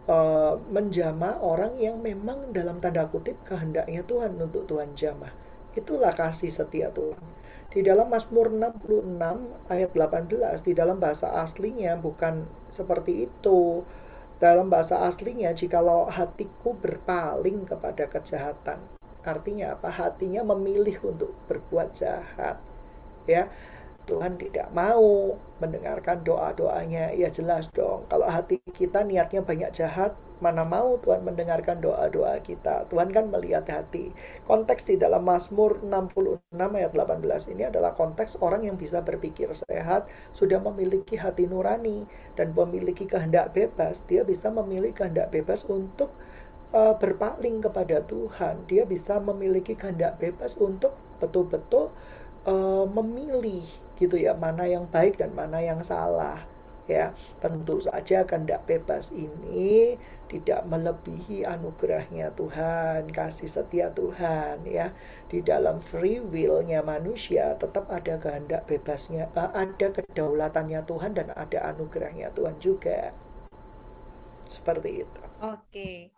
[0.09, 5.31] uh, menjamah orang yang memang dalam tanda kutip kehendaknya Tuhan untuk Tuhan jamah.
[5.77, 7.21] Itulah kasih setia Tuhan.
[7.69, 13.85] Di dalam Mazmur 66 ayat 18 di dalam bahasa aslinya bukan seperti itu.
[14.41, 18.81] Dalam bahasa aslinya jikalau hatiku berpaling kepada kejahatan.
[19.21, 19.93] Artinya apa?
[19.93, 22.57] Hatinya memilih untuk berbuat jahat.
[23.29, 23.51] Ya.
[24.09, 27.13] Tuhan tidak mau mendengarkan doa-doanya.
[27.13, 32.89] Ya jelas dong, kalau hati kita niatnya banyak jahat, mana mau Tuhan mendengarkan doa-doa kita.
[32.89, 34.09] Tuhan kan melihat hati.
[34.49, 40.09] Konteks di dalam Mazmur 66 ayat 18 ini adalah konteks orang yang bisa berpikir sehat,
[40.33, 44.01] sudah memiliki hati nurani dan memiliki kehendak bebas.
[44.09, 46.09] Dia bisa memiliki kehendak bebas untuk
[46.73, 48.65] uh, berpaling kepada Tuhan.
[48.65, 51.91] Dia bisa memiliki kehendak bebas untuk betul-betul
[52.47, 53.67] uh, memilih
[53.99, 56.39] gitu ya mana yang baik dan mana yang salah
[56.89, 59.93] ya tentu saja kehendak bebas ini
[60.25, 64.89] tidak melebihi anugerahnya Tuhan kasih setia Tuhan ya
[65.29, 71.69] di dalam free willnya manusia tetap ada kehendak bebasnya uh, ada kedaulatannya Tuhan dan ada
[71.69, 73.13] anugerahnya Tuhan juga
[74.49, 76.17] seperti itu oke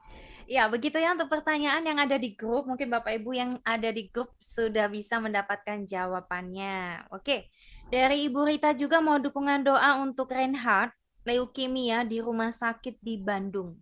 [0.51, 2.67] Ya, begitu ya untuk pertanyaan yang ada di grup.
[2.67, 7.07] Mungkin Bapak Ibu yang ada di grup sudah bisa mendapatkan jawabannya.
[7.15, 7.47] Oke.
[7.91, 10.95] Dari Ibu Rita juga mau dukungan doa untuk Reinhardt,
[11.27, 13.75] leukemia di rumah sakit di Bandung.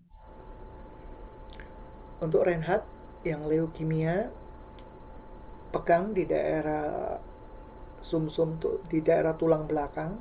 [2.18, 2.90] Untuk Reinhardt
[3.22, 4.34] yang leukemia
[5.70, 7.22] pegang di daerah
[8.02, 10.18] sumsum -sum, di daerah tulang belakang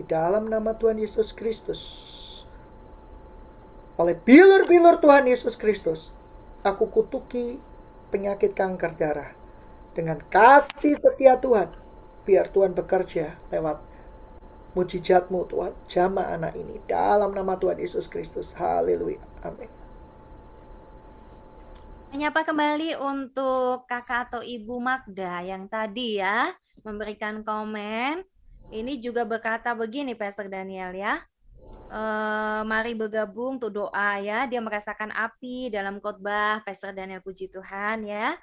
[0.00, 1.80] di dalam nama Tuhan Yesus Kristus
[3.94, 6.10] oleh bilur-bilur Tuhan Yesus Kristus,
[6.66, 7.62] aku kutuki
[8.10, 9.30] penyakit kanker darah.
[9.94, 11.83] Dengan kasih setia Tuhan,
[12.24, 13.78] biar Tuhan bekerja lewat
[14.74, 15.72] mujizatmu Tuhan.
[15.86, 18.52] Jama anak ini dalam nama Tuhan Yesus Kristus.
[18.56, 19.22] Haleluya.
[19.46, 19.70] Amin.
[22.14, 26.54] Menyapa kembali untuk kakak atau ibu Magda yang tadi ya
[26.86, 28.22] memberikan komen.
[28.70, 31.22] Ini juga berkata begini Pastor Daniel ya.
[31.90, 34.46] Uh, mari bergabung untuk doa ya.
[34.46, 38.34] Dia merasakan api dalam khotbah Pastor Daniel Puji Tuhan ya.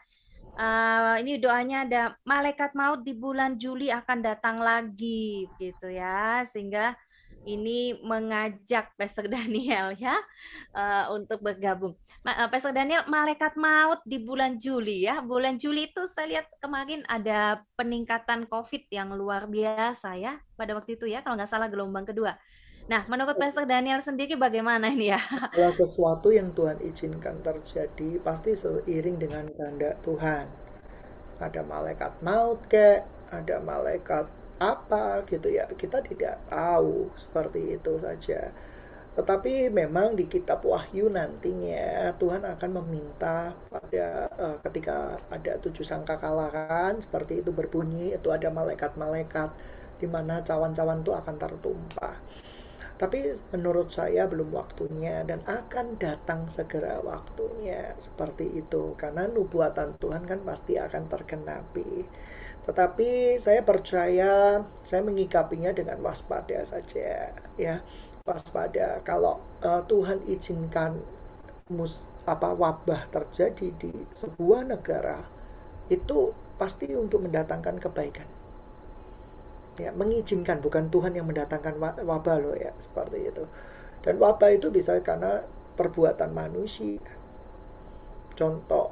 [0.51, 6.43] Uh, ini doanya ada malaikat maut di bulan Juli akan datang lagi gitu ya.
[6.47, 6.93] Sehingga
[7.47, 10.13] ini mengajak Pastor Daniel ya
[10.75, 11.97] uh, untuk bergabung.
[12.21, 15.25] Uh, Pastor Daniel, malaikat maut di bulan Juli ya.
[15.25, 21.01] Bulan Juli itu saya lihat kemarin ada peningkatan COVID yang luar biasa ya pada waktu
[21.01, 22.37] itu ya, kalau nggak salah gelombang kedua.
[22.89, 25.21] Nah, menurut Pastor Daniel sendiri bagaimana ini ya?
[25.55, 30.45] Kalau sesuatu yang Tuhan izinkan terjadi, pasti seiring dengan kehendak Tuhan.
[31.41, 34.29] Ada malaikat maut kek, ada malaikat
[34.61, 38.53] apa gitu ya kita tidak tahu seperti itu saja
[39.11, 46.15] tetapi memang di kitab Wahyu nantinya Tuhan akan meminta pada uh, ketika ada tujuh sangka
[46.15, 49.51] kalahan seperti itu berbunyi itu ada malaikat-malaikat
[49.99, 52.15] di mana cawan-cawan itu akan tertumpah.
[53.01, 60.29] Tapi menurut saya belum waktunya dan akan datang segera waktunya seperti itu karena nubuatan Tuhan
[60.29, 62.05] kan pasti akan tergenapi.
[62.61, 67.81] Tetapi saya percaya saya mengikapinya dengan waspada saja ya.
[68.21, 71.01] Waspada kalau uh, Tuhan izinkan
[71.73, 75.25] mus apa wabah terjadi di sebuah negara
[75.89, 78.40] itu pasti untuk mendatangkan kebaikan.
[79.79, 83.47] Ya, mengizinkan bukan Tuhan yang mendatangkan wabah loh ya, seperti itu.
[84.03, 85.45] Dan wabah itu bisa karena
[85.79, 86.99] perbuatan manusia.
[88.35, 88.91] Contoh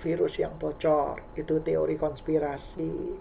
[0.00, 3.20] virus yang bocor itu teori konspirasi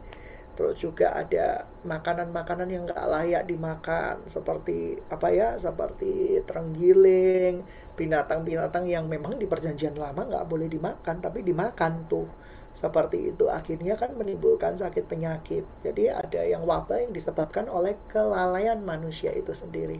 [0.59, 7.63] terus juga ada makanan-makanan yang nggak layak dimakan seperti apa ya seperti terenggiling
[7.95, 12.27] binatang-binatang yang memang di perjanjian lama nggak boleh dimakan tapi dimakan tuh
[12.73, 18.79] seperti itu akhirnya kan menimbulkan sakit penyakit jadi ada yang wabah yang disebabkan oleh kelalaian
[18.79, 19.99] manusia itu sendiri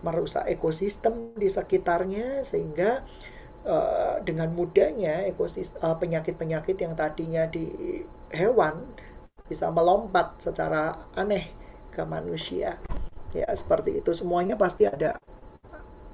[0.00, 3.04] merusak ekosistem di sekitarnya sehingga
[3.64, 7.68] uh, dengan mudahnya ekosistem uh, penyakit-penyakit yang tadinya di
[8.32, 8.88] hewan
[9.50, 11.50] bisa melompat secara aneh
[11.90, 12.78] ke manusia.
[13.34, 15.18] Ya, seperti itu semuanya pasti ada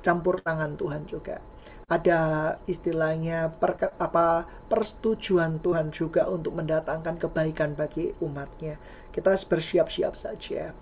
[0.01, 1.41] campur tangan Tuhan juga.
[1.87, 8.75] Ada istilahnya per, apa persetujuan Tuhan juga untuk mendatangkan kebaikan bagi umatnya.
[9.15, 10.75] Kita bersiap-siap saja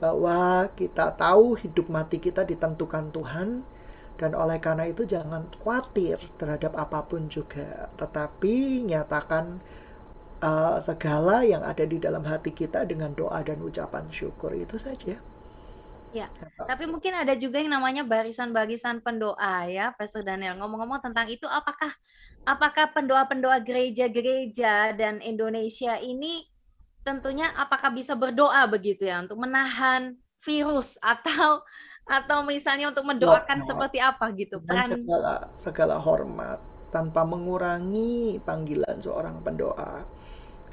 [0.00, 3.68] bahwa kita tahu hidup mati kita ditentukan Tuhan
[4.16, 9.60] dan oleh karena itu jangan khawatir terhadap apa pun juga, tetapi nyatakan
[10.40, 15.20] uh, segala yang ada di dalam hati kita dengan doa dan ucapan syukur itu saja.
[16.16, 16.32] Ya,
[16.64, 20.56] tapi mungkin ada juga yang namanya barisan-barisan pendoa ya, Pastor Daniel.
[20.56, 21.92] Ngomong-ngomong tentang itu, apakah
[22.48, 26.48] apakah pendoa-pendoa gereja-gereja dan Indonesia ini
[27.04, 31.60] tentunya apakah bisa berdoa begitu ya untuk menahan virus atau
[32.06, 36.62] atau misalnya untuk mendoakan seperti apa gitu peran segala segala hormat
[36.94, 40.06] tanpa mengurangi panggilan seorang pendoa.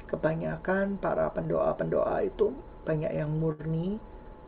[0.06, 2.54] Kebanyakan para pendoa-pendoa itu
[2.86, 3.98] banyak yang murni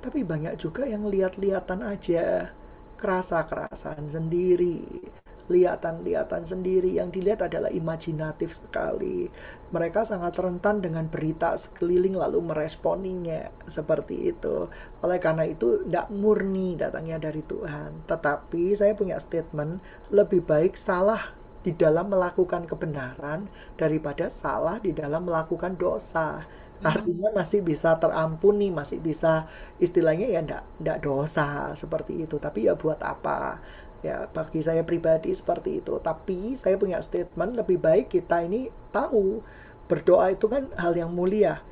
[0.01, 2.51] tapi banyak juga yang lihat-lihatan aja
[2.97, 5.05] kerasa-kerasan sendiri
[5.47, 9.31] lihatan-lihatan sendiri yang dilihat adalah imajinatif sekali.
[9.71, 14.67] Mereka sangat rentan dengan berita sekeliling lalu meresponinya seperti itu.
[15.07, 18.07] Oleh karena itu tidak murni datangnya dari Tuhan.
[18.11, 19.79] Tetapi saya punya statement
[20.11, 21.35] lebih baik salah
[21.67, 26.47] di dalam melakukan kebenaran daripada salah di dalam melakukan dosa.
[26.81, 26.93] Hmm.
[26.93, 29.49] Artinya masih bisa terampuni, masih bisa
[29.81, 32.37] istilahnya ya ndak ndak dosa seperti itu.
[32.37, 33.61] Tapi ya buat apa?
[34.05, 35.99] Ya, bagi saya pribadi seperti itu.
[35.99, 39.41] Tapi saya punya statement lebih baik kita ini tahu
[39.89, 41.65] berdoa itu kan hal yang mulia.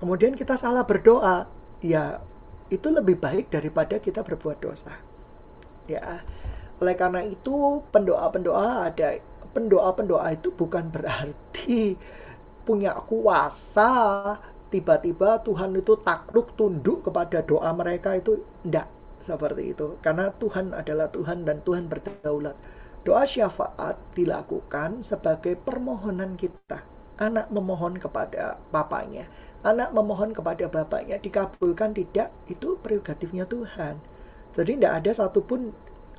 [0.00, 1.50] Kemudian kita salah berdoa,
[1.82, 2.22] ya
[2.70, 4.94] itu lebih baik daripada kita berbuat dosa.
[5.90, 6.24] Ya.
[6.80, 9.18] Oleh karena itu pendoa-pendoa ada
[9.54, 11.96] pendoa-pendoa itu bukan berarti
[12.64, 13.92] punya kuasa.
[14.72, 18.90] Tiba-tiba Tuhan itu takluk tunduk kepada doa mereka itu tidak
[19.22, 19.94] seperti itu.
[20.02, 22.56] Karena Tuhan adalah Tuhan dan Tuhan berdaulat.
[23.04, 26.82] Doa syafaat dilakukan sebagai permohonan kita.
[27.20, 29.30] Anak memohon kepada bapaknya.
[29.62, 34.02] Anak memohon kepada bapaknya dikabulkan tidak itu prerogatifnya Tuhan.
[34.56, 35.70] Jadi tidak ada satupun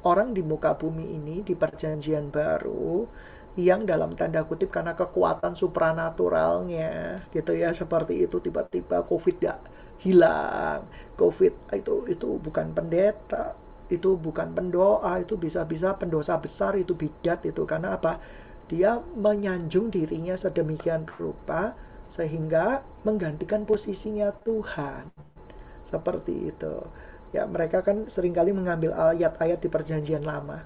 [0.05, 3.09] orang di muka bumi ini di perjanjian baru
[3.55, 9.59] yang dalam tanda kutip karena kekuatan supranaturalnya gitu ya seperti itu tiba-tiba covid tidak
[10.05, 10.85] hilang.
[11.15, 13.55] Covid itu itu bukan pendeta,
[13.87, 18.19] itu bukan pendoa, itu bisa-bisa pendosa besar itu bidat itu karena apa?
[18.67, 25.09] Dia menyanjung dirinya sedemikian rupa sehingga menggantikan posisinya Tuhan.
[25.85, 26.75] Seperti itu.
[27.33, 30.65] Ya, mereka kan sering kali mengambil ayat-ayat di perjanjian lama.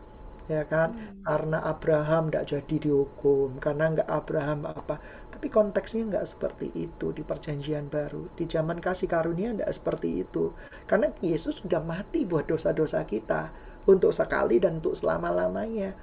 [0.50, 0.97] Ya kan?
[0.97, 1.22] Hmm.
[1.22, 4.97] karena Abraham tidak jadi dihukum karena nggak Abraham apa.
[5.30, 8.28] Tapi konteksnya nggak seperti itu di perjanjian baru.
[8.34, 10.52] Di zaman kasih karunia nggak seperti itu.
[10.89, 13.54] Karena Yesus sudah mati buat dosa-dosa kita
[13.86, 15.93] untuk sekali dan untuk selama-lamanya.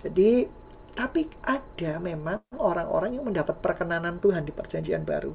[0.00, 0.46] Jadi
[0.96, 5.34] tapi ada memang orang-orang yang mendapat perkenanan Tuhan di perjanjian baru.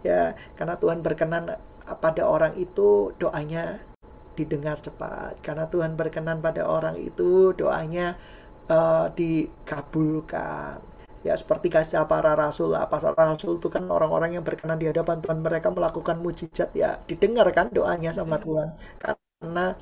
[0.00, 3.89] Ya karena Tuhan berkenan pada orang itu doanya
[4.40, 5.36] didengar cepat.
[5.44, 8.16] Karena Tuhan berkenan pada orang itu doanya
[8.72, 10.80] uh, dikabulkan.
[11.20, 12.88] Ya seperti kasih para rasul lah.
[12.88, 15.44] Para rasul itu kan orang-orang yang berkenan di hadapan Tuhan.
[15.44, 18.72] Mereka melakukan mujizat ya didengar kan doanya sama Tuhan.
[18.96, 19.76] Karena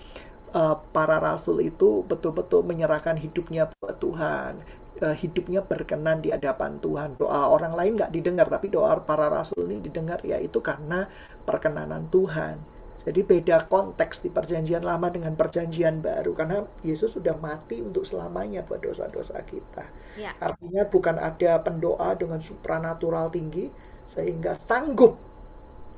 [0.50, 4.52] uh, para rasul itu betul-betul menyerahkan hidupnya buat Tuhan.
[4.98, 7.14] Uh, hidupnya berkenan di hadapan Tuhan.
[7.14, 11.06] Doa orang lain nggak didengar tapi doa para rasul ini didengar ya itu karena
[11.46, 12.77] perkenanan Tuhan
[13.08, 18.60] jadi beda konteks di perjanjian lama dengan perjanjian baru karena Yesus sudah mati untuk selamanya
[18.68, 19.88] buat dosa-dosa kita.
[20.20, 20.36] Ya.
[20.36, 23.72] Artinya bukan ada pendoa dengan supranatural tinggi
[24.04, 25.16] sehingga sanggup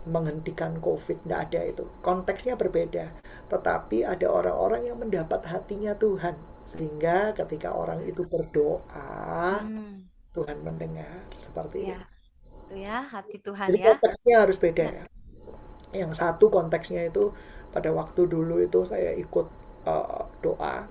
[0.07, 1.27] menghentikan COVID.
[1.27, 1.83] Tidak ada itu.
[1.99, 3.11] Konteksnya berbeda.
[3.51, 6.39] Tetapi ada orang-orang yang mendapat hatinya Tuhan.
[6.63, 10.07] Sehingga ketika orang itu berdoa, hmm.
[10.31, 11.27] Tuhan mendengar.
[11.35, 11.99] Seperti ya.
[11.99, 12.07] itu.
[12.71, 13.87] Ya, hati Tuhan Jadi ya.
[13.91, 15.03] konteksnya harus beda ya.
[15.03, 15.20] ya
[15.91, 17.35] yang satu konteksnya itu
[17.71, 19.47] pada waktu dulu itu saya ikut
[19.87, 20.87] uh, doa.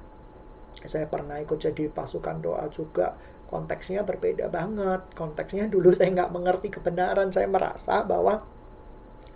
[0.80, 3.16] Saya pernah ikut jadi pasukan doa juga.
[3.50, 5.02] Konteksnya berbeda banget.
[5.16, 7.32] Konteksnya dulu saya nggak mengerti kebenaran.
[7.36, 8.44] Saya merasa bahwa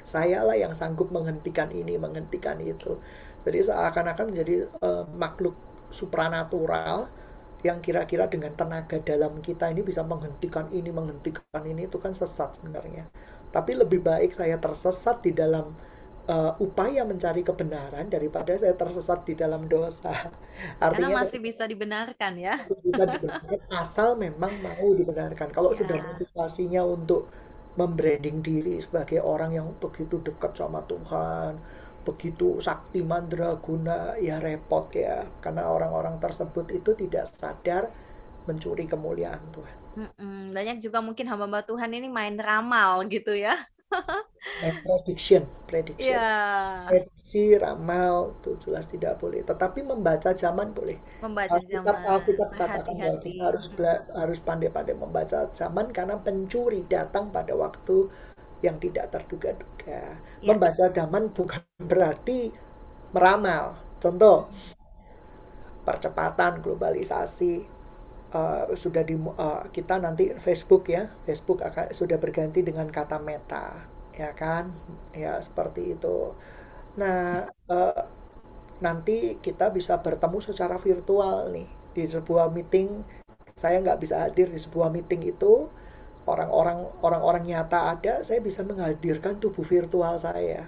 [0.03, 2.99] saya lah yang sanggup menghentikan ini menghentikan itu.
[3.43, 5.55] Jadi seakan-akan menjadi uh, makhluk
[5.91, 7.11] supranatural
[7.63, 12.59] yang kira-kira dengan tenaga dalam kita ini bisa menghentikan ini menghentikan ini itu kan sesat
[12.59, 13.07] sebenarnya
[13.53, 15.69] tapi lebih baik saya tersesat di dalam
[16.27, 20.09] uh, upaya mencari kebenaran daripada saya tersesat di dalam dosa.
[20.81, 22.65] Artinya Karena masih bisa dibenarkan ya.
[22.65, 25.53] Bisa dibenarkan asal memang mau dibenarkan.
[25.53, 25.85] Kalau ya.
[25.85, 27.29] sudah motivasinya untuk
[27.73, 31.57] membranding diri sebagai orang yang begitu dekat sama Tuhan,
[32.05, 35.25] begitu sakti mandraguna, ya repot ya.
[35.41, 37.89] Karena orang-orang tersebut itu tidak sadar
[38.45, 39.77] mencuri kemuliaan Tuhan.
[39.93, 40.51] Mm-mm.
[40.51, 43.55] Banyak juga mungkin hamba-hamba Tuhan ini main ramal gitu ya.
[44.83, 46.17] prediction, prediction.
[46.17, 46.89] Yeah.
[46.89, 49.45] Prediksi, ramal itu jelas tidak boleh.
[49.45, 50.97] Tetapi membaca zaman boleh.
[51.21, 52.03] Membaca Alkitab, zaman.
[52.17, 53.65] Alkitab katakan bahwa kita harus
[54.17, 58.09] harus pandai-pandai membaca zaman karena pencuri datang pada waktu
[58.65, 60.17] yang tidak terduga-duga.
[60.41, 60.49] Yeah.
[60.55, 62.49] Membaca zaman bukan berarti
[63.13, 63.77] meramal.
[64.01, 64.51] Contoh,
[65.83, 67.72] percepatan globalisasi
[68.33, 71.07] uh, sudah di uh, kita nanti Facebook ya.
[71.23, 74.73] Facebook akan sudah berganti dengan kata meta ya kan?
[75.13, 76.33] Ya seperti itu.
[76.97, 78.03] Nah uh,
[78.81, 83.05] nanti kita bisa bertemu secara virtual nih di sebuah meeting.
[83.53, 85.69] Saya nggak bisa hadir di sebuah meeting itu.
[86.23, 90.65] Orang-orang orang-orang nyata ada saya bisa menghadirkan tubuh virtual saya.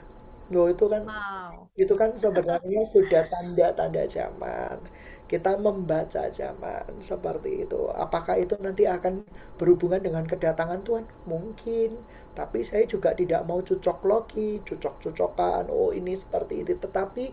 [0.52, 1.66] Loh itu kan wow.
[1.74, 4.78] itu kan sebenarnya sudah tanda-tanda zaman
[5.26, 7.90] kita membaca zaman seperti itu.
[7.98, 9.26] Apakah itu nanti akan
[9.58, 11.06] berhubungan dengan kedatangan Tuhan?
[11.26, 11.98] Mungkin.
[12.38, 15.74] Tapi saya juga tidak mau cocok logi, cocok-cocokan.
[15.74, 16.78] Oh ini seperti itu.
[16.78, 17.26] Tetapi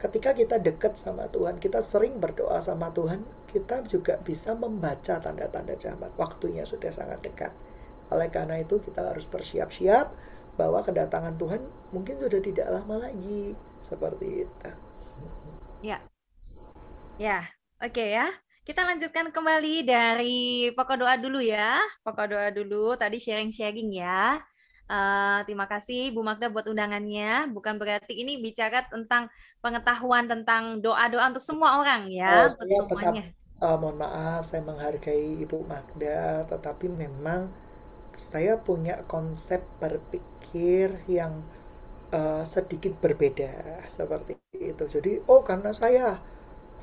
[0.00, 3.20] ketika kita dekat sama Tuhan, kita sering berdoa sama Tuhan,
[3.52, 6.08] kita juga bisa membaca tanda-tanda zaman.
[6.16, 7.52] Waktunya sudah sangat dekat.
[8.08, 10.16] Oleh karena itu kita harus bersiap-siap
[10.56, 11.60] bahwa kedatangan Tuhan
[11.92, 13.52] mungkin sudah tidak lama lagi.
[13.84, 14.70] Seperti itu.
[15.84, 16.00] Ya,
[17.14, 17.46] Ya,
[17.78, 18.26] oke ya.
[18.66, 21.78] Kita lanjutkan kembali dari pokok doa dulu ya.
[22.02, 22.98] Pokok doa dulu.
[22.98, 24.42] Tadi sharing-sharing ya.
[24.84, 27.46] Uh, terima kasih Bu Magda buat undangannya.
[27.54, 29.30] Bukan berarti ini bicara tentang
[29.62, 33.24] pengetahuan tentang doa-doa untuk semua orang ya, oh, untuk semuanya.
[33.30, 37.48] Tetap, uh, mohon maaf, saya menghargai Ibu Magda, tetapi memang
[38.18, 41.40] saya punya konsep berpikir yang
[42.12, 44.84] uh, sedikit berbeda seperti itu.
[44.84, 46.20] Jadi, oh karena saya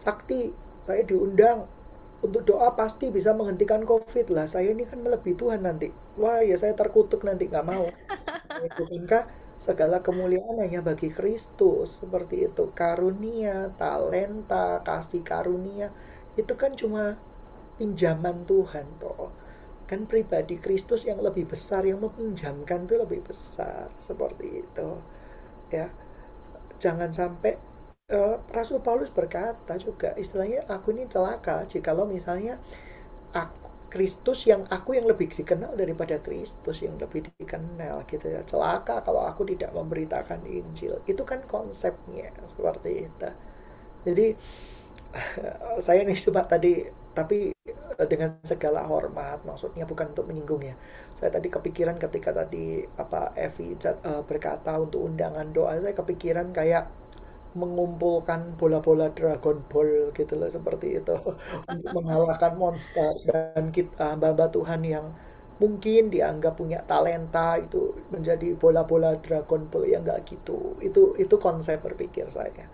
[0.02, 0.50] sakti
[0.82, 1.70] saya diundang
[2.22, 4.46] untuk doa pasti bisa menghentikan covid lah.
[4.46, 5.90] Saya ini kan melebihi Tuhan nanti.
[6.22, 7.86] Wah ya saya terkutuk nanti nggak mau.
[8.78, 9.26] Bukankah
[9.58, 11.98] segala kemuliaan hanya bagi Kristus.
[12.02, 12.70] Seperti itu.
[12.78, 15.90] Karunia talenta kasih karunia.
[16.38, 17.18] Itu kan cuma
[17.82, 19.34] pinjaman Tuhan toh.
[19.90, 23.90] Kan pribadi Kristus yang lebih besar yang meminjamkan itu lebih besar.
[23.98, 24.90] Seperti itu.
[25.74, 25.90] Ya.
[26.78, 27.58] Jangan sampai
[28.12, 32.60] uh, Rasul Paulus berkata juga istilahnya aku ini celaka jikalau misalnya
[33.32, 38.40] aku Kristus yang aku yang lebih dikenal daripada Kristus yang lebih dikenal gitu ya.
[38.48, 41.04] Celaka kalau aku tidak memberitakan Injil.
[41.04, 43.30] Itu kan konsepnya seperti itu.
[44.08, 44.28] Jadi
[45.86, 50.76] saya nih cuma tadi tapi eh, dengan segala hormat maksudnya bukan untuk menyinggung ya.
[51.12, 56.88] Saya tadi kepikiran ketika tadi apa Evi uh, berkata untuk undangan doa saya kepikiran kayak
[57.54, 61.16] mengumpulkan bola-bola Dragon Ball gitu loh seperti itu
[61.72, 65.06] untuk mengalahkan monster dan kita hamba-hamba Tuhan yang
[65.62, 71.84] mungkin dianggap punya talenta itu menjadi bola-bola Dragon Ball ya nggak gitu itu itu konsep
[71.84, 72.66] berpikir saya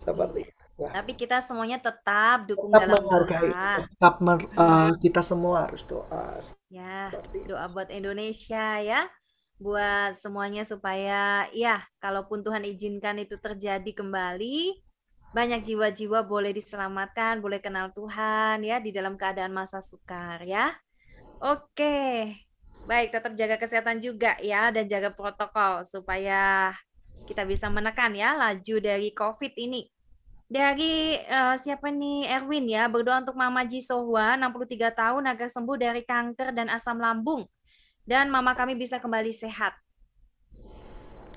[0.00, 0.96] seperti itu Ya.
[0.96, 3.72] Tapi kita semuanya tetap dukung tetap dalam menghargai, doa.
[3.84, 6.40] Tetap mer, uh, kita semua harus doa.
[6.72, 7.12] Ya,
[7.44, 9.04] doa buat Indonesia ya.
[9.60, 14.80] Buat semuanya supaya ya, kalaupun Tuhan izinkan itu terjadi kembali,
[15.36, 20.72] banyak jiwa-jiwa boleh diselamatkan, boleh kenal Tuhan ya di dalam keadaan masa sukar ya.
[21.44, 22.32] Oke.
[22.88, 26.72] Baik, tetap jaga kesehatan juga ya dan jaga protokol supaya
[27.28, 29.84] kita bisa menekan ya laju dari COVID ini.
[30.48, 36.00] Dari uh, siapa nih Erwin ya, berdoa untuk Mama Jisohwa 63 tahun agar sembuh dari
[36.00, 37.44] kanker dan asam lambung
[38.10, 39.78] dan mama kami bisa kembali sehat.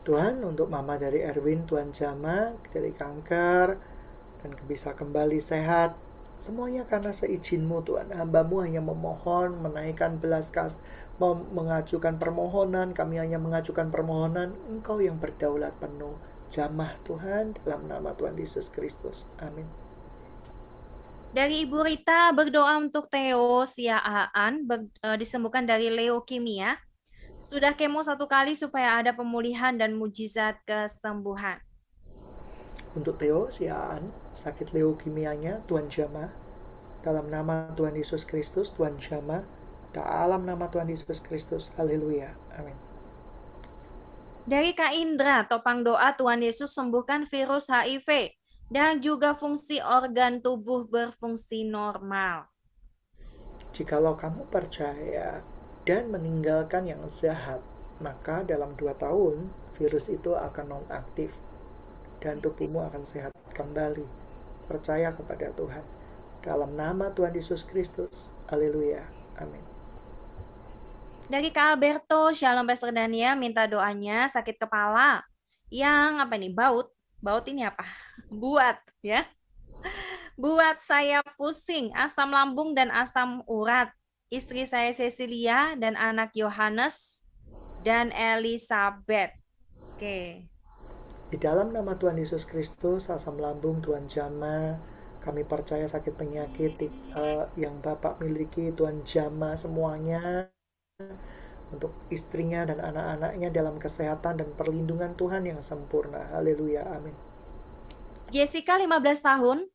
[0.02, 3.68] Tuhan untuk mama dari Erwin, Tuhan jama dari kanker
[4.42, 5.94] dan bisa kembali sehat.
[6.42, 8.10] Semuanya karena seijinmu Tuhan.
[8.12, 10.76] Hambamu hanya memohon, menaikkan belas kas,
[11.54, 12.92] mengajukan permohonan.
[12.92, 14.58] Kami hanya mengajukan permohonan.
[14.68, 16.18] Engkau yang berdaulat penuh
[16.52, 19.32] jamah Tuhan dalam nama Tuhan Yesus Kristus.
[19.40, 19.83] Amin.
[21.34, 26.78] Dari Ibu Rita berdoa untuk Theo Siaan e, disembuhkan dari leukemia.
[27.42, 31.58] Sudah kemo satu kali supaya ada pemulihan dan mujizat kesembuhan.
[32.94, 36.30] Untuk Theo Siaan, sakit leukemianya Tuhan jamah.
[37.02, 39.42] Dalam nama Tuhan Yesus Kristus, Tuhan jamah.
[39.90, 41.74] Dalam nama Tuhan Yesus Kristus.
[41.74, 42.30] Haleluya.
[42.62, 42.78] Amin.
[44.46, 48.38] Dari Kak Indra, topang doa Tuhan Yesus sembuhkan virus HIV
[48.74, 52.50] dan juga fungsi organ tubuh berfungsi normal.
[53.70, 55.46] Jikalau kamu percaya
[55.86, 57.62] dan meninggalkan yang jahat,
[58.02, 61.30] maka dalam dua tahun virus itu akan nonaktif
[62.18, 64.10] dan tubuhmu akan sehat kembali.
[64.66, 65.86] Percaya kepada Tuhan.
[66.42, 68.34] Dalam nama Tuhan Yesus Kristus.
[68.50, 69.06] Haleluya.
[69.38, 69.62] Amin.
[71.30, 75.24] Dari Kak Alberto, Shalom Pastor Dania, minta doanya sakit kepala
[75.74, 76.93] yang apa nih baut,
[77.24, 77.88] baut ini apa?
[78.28, 79.24] Buat ya.
[80.36, 83.96] Buat saya pusing, asam lambung dan asam urat.
[84.28, 87.24] Istri saya Cecilia dan anak Yohanes
[87.88, 89.32] dan Elizabeth.
[89.96, 90.50] Oke.
[91.32, 94.78] Di dalam nama Tuhan Yesus Kristus, asam lambung Tuhan jama,
[95.22, 96.76] kami percaya sakit penyakit
[97.14, 100.50] uh, yang Bapak miliki Tuhan jama semuanya
[101.74, 106.30] untuk istrinya dan anak-anaknya dalam kesehatan dan perlindungan Tuhan yang sempurna.
[106.32, 106.86] Haleluya.
[106.86, 107.18] Amin.
[108.30, 109.66] Jessica 15 tahun,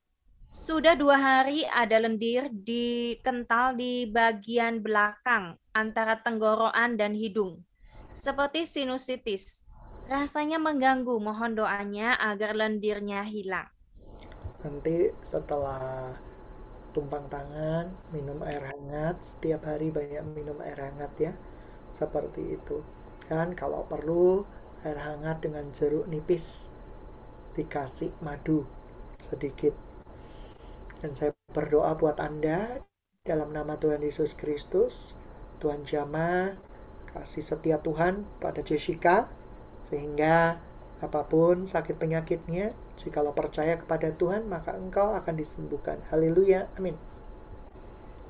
[0.48, 7.62] sudah dua hari ada lendir di kental di bagian belakang antara tenggorokan dan hidung.
[8.10, 9.60] Seperti sinusitis.
[10.08, 13.68] Rasanya mengganggu, mohon doanya agar lendirnya hilang.
[14.64, 16.16] Nanti setelah
[16.96, 21.32] tumpang tangan, minum air hangat, setiap hari banyak minum air hangat ya.
[21.92, 22.80] Seperti itu.
[23.28, 24.44] Dan kalau perlu
[24.86, 26.70] air hangat dengan jeruk nipis
[27.58, 28.62] dikasih madu
[29.18, 29.74] sedikit.
[31.02, 32.82] Dan saya berdoa buat Anda
[33.26, 35.18] dalam nama Tuhan Yesus Kristus,
[35.58, 36.54] Tuhan Jama,
[37.12, 39.26] kasih setia Tuhan pada Jessica,
[39.82, 40.62] sehingga
[40.98, 46.02] apa pun sakit penyakitnya, Jikalau percaya kepada Tuhan, maka engkau akan disembuhkan.
[46.10, 46.66] Haleluya.
[46.74, 46.98] Amin.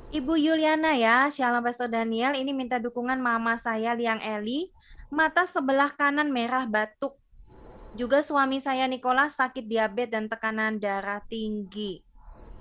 [0.09, 4.72] Ibu Yuliana ya, Shalom Pastor Daniel, ini minta dukungan mama saya Liang Eli,
[5.12, 7.20] mata sebelah kanan merah batuk.
[7.92, 12.00] Juga suami saya Nicholas sakit diabetes dan tekanan darah tinggi.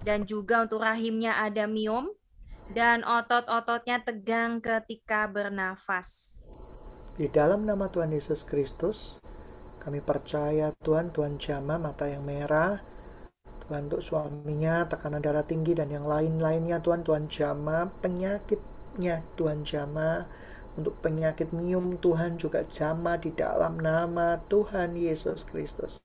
[0.03, 2.11] Dan juga untuk rahimnya ada miom
[2.75, 6.27] dan otot-ototnya tegang ketika bernafas.
[7.15, 9.23] Di dalam nama Tuhan Yesus Kristus,
[9.79, 12.83] kami percaya Tuhan, Tuhan jama mata yang merah,
[13.67, 20.23] Tuhan untuk suaminya, tekanan darah tinggi dan yang lain-lainnya Tuhan, Tuhan jama penyakitnya, Tuhan jama
[20.79, 25.99] untuk penyakit mium Tuhan juga jama di dalam nama Tuhan Yesus Kristus.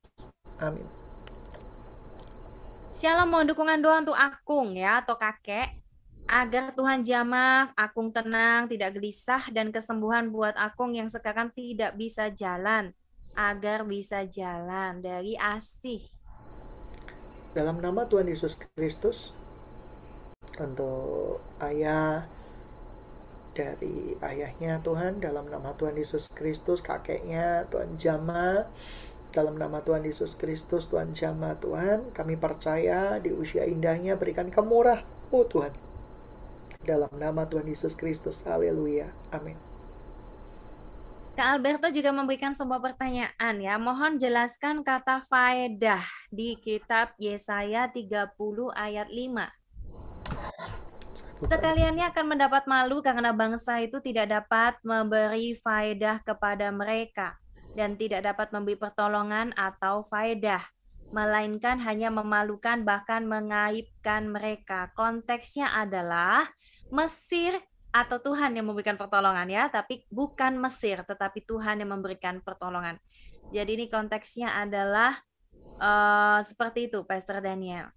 [0.58, 0.82] Amin.
[2.90, 5.78] Shalom mohon dukungan doa untuk Akung ya atau kakek
[6.26, 12.26] agar Tuhan jamah, Akung tenang, tidak gelisah dan kesembuhan buat Akung yang sekarang tidak bisa
[12.32, 12.90] jalan
[13.38, 16.04] agar bisa jalan dari asih.
[17.52, 19.36] Dalam nama Tuhan Yesus Kristus,
[20.56, 22.24] untuk ayah
[23.52, 28.68] dari ayahnya Tuhan, dalam nama Tuhan Yesus Kristus, kakeknya Tuhan Jama,
[29.32, 35.40] Dalam nama Tuhan Yesus Kristus, Tuhan Jama Tuhan, kami percaya di usia indahnya berikan kemurah-Mu
[35.48, 35.72] Tuhan.
[36.84, 39.08] Dalam nama Tuhan Yesus Kristus, haleluya.
[39.32, 39.71] Amin.
[41.32, 43.80] Kak Alberto juga memberikan sebuah pertanyaan ya.
[43.80, 48.36] Mohon jelaskan kata faedah di kitab Yesaya 30
[48.76, 51.48] ayat 5.
[51.48, 57.40] Sekaliannya akan mendapat malu karena bangsa itu tidak dapat memberi faedah kepada mereka
[57.72, 60.60] dan tidak dapat memberi pertolongan atau faedah,
[61.16, 64.92] melainkan hanya memalukan bahkan mengaibkan mereka.
[64.92, 66.44] Konteksnya adalah
[66.92, 67.56] Mesir
[67.92, 72.96] atau Tuhan yang memberikan pertolongan ya, tapi bukan Mesir, tetapi Tuhan yang memberikan pertolongan.
[73.52, 75.20] Jadi ini konteksnya adalah
[75.76, 77.92] uh, seperti itu, Pastor Daniel.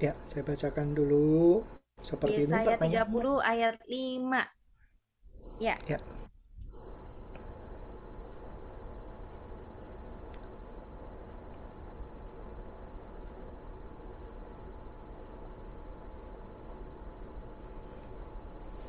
[0.00, 1.60] Ya, saya bacakan dulu.
[2.00, 5.60] Seperti Yesaya ini 30 ayat 5.
[5.60, 5.76] Ya.
[5.86, 5.98] Ya.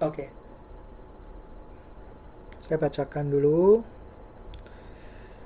[0.04, 0.28] Oke.
[2.60, 3.86] Saya bacakan dulu.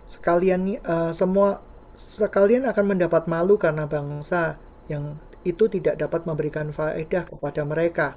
[0.09, 1.61] Sekalian uh, semua
[1.93, 4.55] sekalian akan mendapat malu karena bangsa
[4.89, 8.07] yang itu tidak dapat memberikan faedah kepada mereka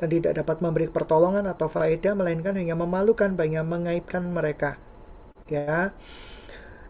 [0.00, 4.80] dan tidak dapat memberi pertolongan atau faedah melainkan hanya memalukan banyak mengaibkan mereka.
[5.46, 5.92] Ya.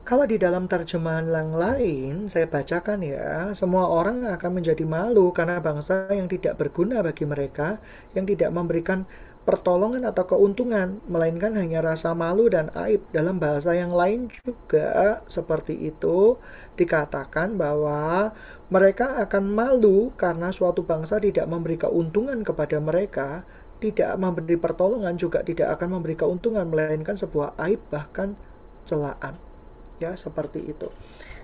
[0.03, 5.63] Kalau di dalam terjemahan yang lain, saya bacakan ya, semua orang akan menjadi malu karena
[5.63, 7.79] bangsa yang tidak berguna bagi mereka,
[8.11, 9.07] yang tidak memberikan
[9.47, 12.99] pertolongan atau keuntungan, melainkan hanya rasa malu dan aib.
[13.15, 16.35] Dalam bahasa yang lain juga seperti itu
[16.75, 18.35] dikatakan bahwa
[18.75, 23.47] mereka akan malu karena suatu bangsa tidak memberi keuntungan kepada mereka,
[23.79, 28.35] tidak memberi pertolongan juga tidak akan memberi keuntungan, melainkan sebuah aib bahkan
[28.83, 29.52] celaan
[30.03, 30.91] ya seperti itu.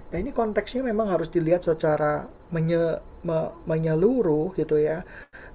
[0.09, 5.05] Nah ini konteksnya memang harus dilihat secara menye, me, menyeluruh gitu ya.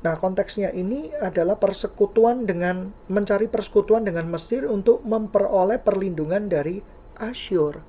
[0.06, 6.80] Nah konteksnya ini adalah persekutuan dengan mencari persekutuan dengan Mesir untuk memperoleh perlindungan dari
[7.18, 7.82] Asyur.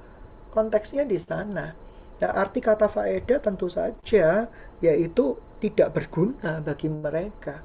[0.57, 1.77] Konteksnya di sana.
[2.23, 4.49] Ya, arti kata faedah tentu saja
[4.81, 7.61] yaitu tidak berguna bagi mereka.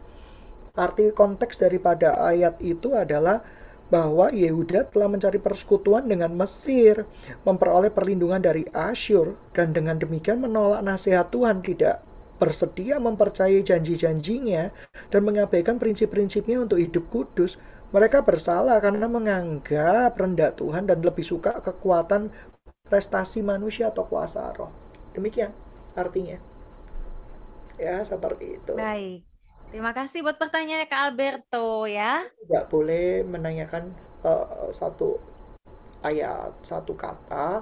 [0.75, 3.43] Arti konteks daripada ayat itu adalah
[3.89, 7.09] bahwa Yehuda telah mencari persekutuan dengan Mesir,
[7.43, 12.05] memperoleh perlindungan dari Asyur, dan dengan demikian menolak nasihat Tuhan tidak
[12.39, 14.71] bersedia mempercayai janji-janjinya
[15.11, 17.59] dan mengabaikan prinsip-prinsipnya untuk hidup kudus.
[17.89, 22.29] Mereka bersalah karena menganggap rendah Tuhan dan lebih suka kekuatan
[22.85, 24.71] prestasi manusia atau kuasa roh.
[25.17, 25.51] Demikian
[25.97, 26.37] artinya.
[27.81, 28.73] Ya, seperti itu.
[28.77, 29.28] Baik.
[29.69, 32.25] Terima kasih buat pertanyaannya Kak Alberto ya.
[32.41, 33.93] Tidak boleh menanyakan
[34.25, 35.21] uh, satu
[36.01, 37.61] ayat, satu kata,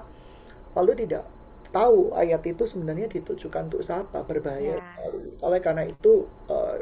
[0.71, 1.27] lalu tidak
[1.75, 4.79] tahu ayat itu sebenarnya ditujukan untuk siapa, berbahaya.
[4.79, 5.07] Ya.
[5.43, 6.79] Oleh karena itu uh,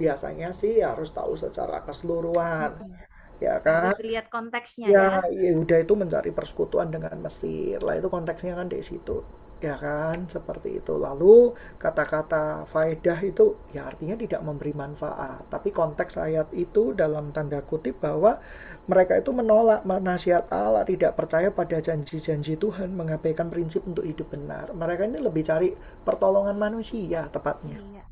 [0.00, 2.80] biasanya sih harus tahu secara keseluruhan.
[2.80, 2.96] Hmm.
[3.42, 3.92] Ya kan?
[3.92, 5.20] Harus lihat konteksnya ya.
[5.28, 7.82] Ya, udah itu mencari persekutuan dengan Mesir.
[7.82, 9.20] Lah itu konteksnya kan di situ
[9.62, 16.18] ya kan seperti itu lalu kata-kata faedah itu ya artinya tidak memberi manfaat tapi konteks
[16.18, 18.42] ayat itu dalam tanda kutip bahwa
[18.90, 24.74] mereka itu menolak nasihat Allah tidak percaya pada janji-janji Tuhan mengabaikan prinsip untuk hidup benar
[24.74, 25.70] mereka ini lebih cari
[26.02, 28.04] pertolongan manusia tepatnya iya.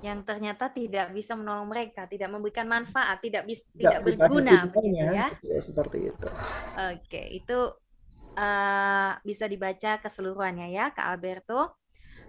[0.00, 4.96] yang ternyata tidak bisa menolong mereka, tidak memberikan manfaat, tidak bisa tidak, tidak berguna begitu
[4.96, 5.36] ya.
[5.44, 5.60] ya.
[5.60, 6.28] Seperti itu.
[6.72, 7.58] Oke, itu
[8.36, 11.74] uh, bisa dibaca keseluruhannya ya Kak Alberto.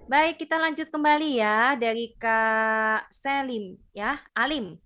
[0.10, 4.82] Baik, kita lanjut kembali ya dari Kak Selim ya, Alim.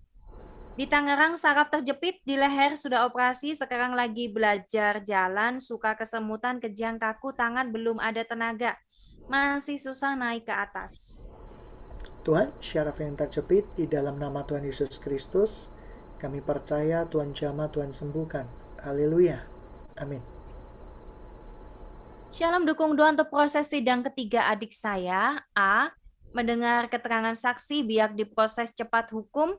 [0.76, 7.00] Di Tangerang saraf terjepit, di leher sudah operasi, sekarang lagi belajar jalan, suka kesemutan, kejang
[7.00, 8.76] kaku, tangan belum ada tenaga.
[9.24, 11.24] Masih susah naik ke atas.
[12.28, 15.72] Tuhan, syaraf yang terjepit di dalam nama Tuhan Yesus Kristus,
[16.20, 18.44] kami percaya Tuhan jama, Tuhan sembuhkan.
[18.84, 19.48] Haleluya.
[19.96, 20.35] Amin.
[22.36, 25.40] Shalom dukung doa untuk proses sidang ketiga adik saya.
[25.56, 25.88] A.
[26.36, 29.56] Mendengar keterangan saksi biar diproses cepat hukum.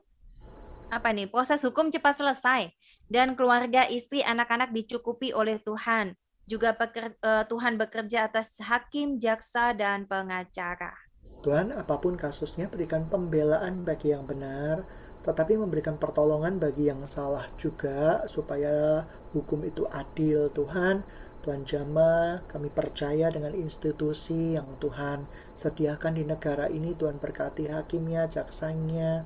[0.86, 1.26] Apa nih?
[1.26, 2.70] Proses hukum cepat selesai.
[3.10, 6.14] Dan keluarga, istri, anak-anak dicukupi oleh Tuhan.
[6.46, 10.94] Juga peker, uh, Tuhan bekerja atas hakim, jaksa, dan pengacara.
[11.42, 14.86] Tuhan, apa pun kasusnya, berikan pembelaan bagi yang benar,
[15.26, 19.02] tetapi memberikan pertolongan bagi yang salah juga, supaya
[19.34, 20.46] hukum itu adil.
[20.54, 21.02] Tuhan,
[21.38, 25.24] Tuhan Jama, kami percaya dengan institusi yang Tuhan
[25.54, 26.92] sediakan di negara ini.
[26.98, 29.22] Tuhan berkati hakimnya, jaksanya,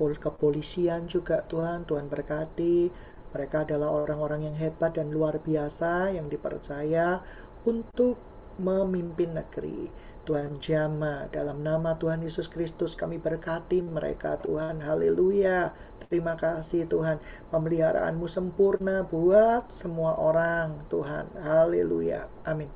[0.00, 1.84] kepolisian juga Tuhan.
[1.84, 2.90] Tuhan berkati
[3.30, 7.22] Mereka adalah orang-orang yang hebat dan luar biasa yang dipercaya
[7.62, 8.18] untuk
[8.60, 9.88] memimpin negeri.
[10.28, 14.84] Tuhan jama dalam nama Tuhan Yesus Kristus kami berkati mereka Tuhan.
[14.84, 15.72] Haleluya.
[16.06, 17.18] Terima kasih Tuhan.
[17.48, 21.24] Pemeliharaanmu sempurna buat semua orang Tuhan.
[21.40, 22.28] Haleluya.
[22.44, 22.68] Amin.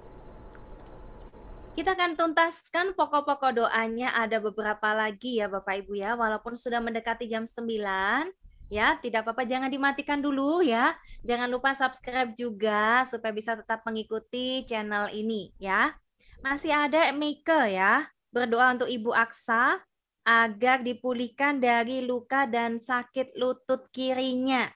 [1.75, 4.15] Kita akan tuntaskan pokok-pokok doanya.
[4.15, 6.15] Ada beberapa lagi ya Bapak Ibu ya.
[6.15, 10.97] Walaupun sudah mendekati jam 9 ya tidak apa-apa jangan dimatikan dulu ya.
[11.25, 15.97] Jangan lupa subscribe juga supaya bisa tetap mengikuti channel ini ya.
[16.45, 19.81] Masih ada Mika ya berdoa untuk Ibu Aksa
[20.25, 24.69] agar dipulihkan dari luka dan sakit lutut kirinya.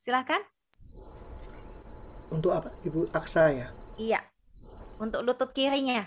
[0.00, 0.40] Silakan.
[2.32, 2.72] Untuk apa?
[2.84, 3.68] Ibu Aksa ya?
[4.00, 4.20] Iya
[4.98, 6.04] untuk lutut kirinya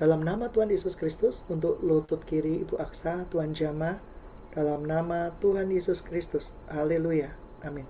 [0.00, 4.00] dalam nama Tuhan Yesus Kristus, untuk lutut kiri Ibu Aksa, Tuhan Jama,
[4.56, 6.56] dalam nama Tuhan Yesus Kristus.
[6.72, 7.36] Haleluya.
[7.60, 7.84] Amin.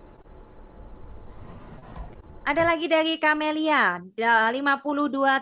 [2.43, 4.59] Ada lagi dari Kamelia, 52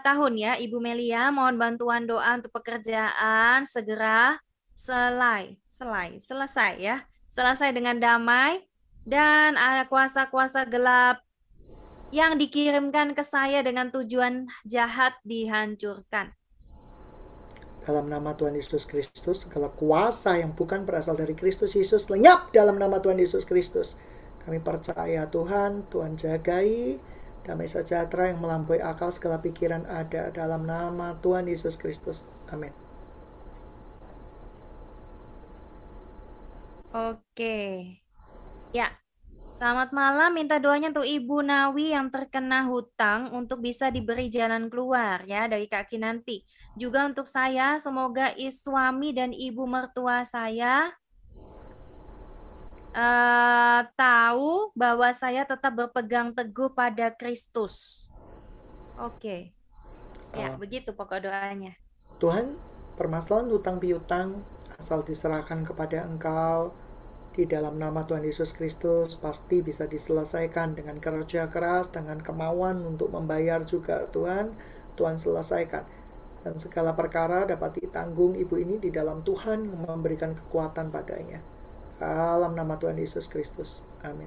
[0.05, 4.37] tahun ya Ibu Melia, mohon bantuan doa untuk pekerjaan segera
[4.77, 7.09] selai, selai, selesai ya.
[7.33, 8.61] Selesai dengan damai
[9.09, 11.25] dan ada kuasa-kuasa gelap
[12.13, 16.38] yang dikirimkan ke saya dengan tujuan jahat dihancurkan.
[17.89, 22.77] Dalam nama Tuhan Yesus Kristus, segala kuasa yang bukan berasal dari Kristus Yesus lenyap dalam
[22.77, 23.97] nama Tuhan Yesus Kristus.
[24.45, 27.01] Kami percaya Tuhan, Tuhan jagai
[27.49, 32.29] damai sejahtera yang melampaui akal segala pikiran ada dalam nama Tuhan Yesus Kristus.
[32.53, 32.77] Amin.
[36.93, 37.57] Oke.
[38.77, 39.01] Ya,
[39.59, 45.27] Selamat malam, minta doanya untuk Ibu Nawi yang terkena hutang untuk bisa diberi jalan keluar
[45.27, 46.47] ya dari kaki nanti.
[46.79, 50.95] Juga untuk saya, semoga suami dan ibu mertua saya
[52.95, 58.07] uh, tahu bahwa saya tetap berpegang teguh pada Kristus.
[58.95, 59.51] Oke.
[60.31, 60.39] Okay.
[60.39, 61.75] Ya, uh, begitu pokok doanya.
[62.23, 62.55] Tuhan,
[62.95, 64.39] permasalahan hutang piutang
[64.79, 66.71] asal diserahkan kepada Engkau
[67.39, 73.15] di dalam nama Tuhan Yesus Kristus pasti bisa diselesaikan dengan kerja keras, dengan kemauan untuk
[73.15, 74.59] membayar juga Tuhan,
[74.99, 75.87] Tuhan selesaikan.
[76.43, 81.39] Dan segala perkara dapat ditanggung ibu ini di dalam Tuhan yang memberikan kekuatan padanya.
[82.03, 83.87] Dalam nama Tuhan Yesus Kristus.
[84.03, 84.27] Amin.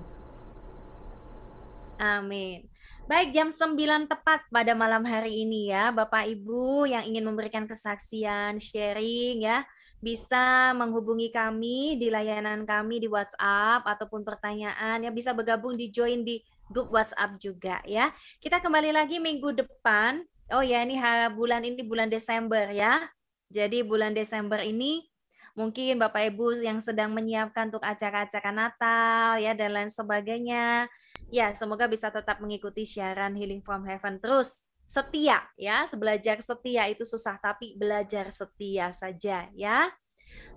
[1.99, 2.63] Amin.
[3.11, 8.55] Baik, jam 9 tepat pada malam hari ini ya, Bapak Ibu yang ingin memberikan kesaksian,
[8.55, 9.67] sharing ya
[10.01, 16.25] bisa menghubungi kami di layanan kami di WhatsApp ataupun pertanyaan ya bisa bergabung di join
[16.25, 16.41] di
[16.73, 18.09] grup WhatsApp juga ya.
[18.41, 20.25] Kita kembali lagi minggu depan.
[20.51, 20.97] Oh ya ini
[21.37, 23.05] bulan ini bulan Desember ya.
[23.53, 25.05] Jadi bulan Desember ini
[25.53, 30.87] mungkin Bapak Ibu yang sedang menyiapkan untuk acara-acara Natal ya dan lain sebagainya.
[31.31, 35.87] Ya, semoga bisa tetap mengikuti siaran Healing from Heaven terus setia ya.
[35.95, 39.87] Belajar setia itu susah tapi belajar setia saja ya.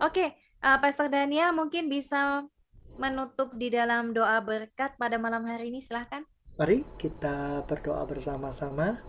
[0.02, 2.42] Oke uh, Pastor Daniel mungkin bisa
[2.98, 6.26] menutup di dalam doa berkat pada malam hari ini silahkan.
[6.58, 9.02] Mari kita berdoa bersama-sama.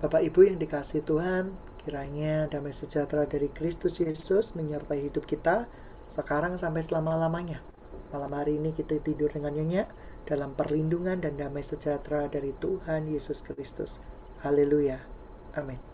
[0.00, 1.52] Bapak Ibu yang dikasih Tuhan
[1.84, 5.68] kiranya damai sejahtera dari Kristus Yesus menyertai hidup kita
[6.08, 7.60] sekarang sampai selama-lamanya.
[8.10, 9.92] Malam hari ini kita tidur dengan nyenyak
[10.24, 14.00] dalam perlindungan dan damai sejahtera dari Tuhan Yesus Kristus.
[14.42, 14.98] Haleluya.
[15.52, 15.89] Amin.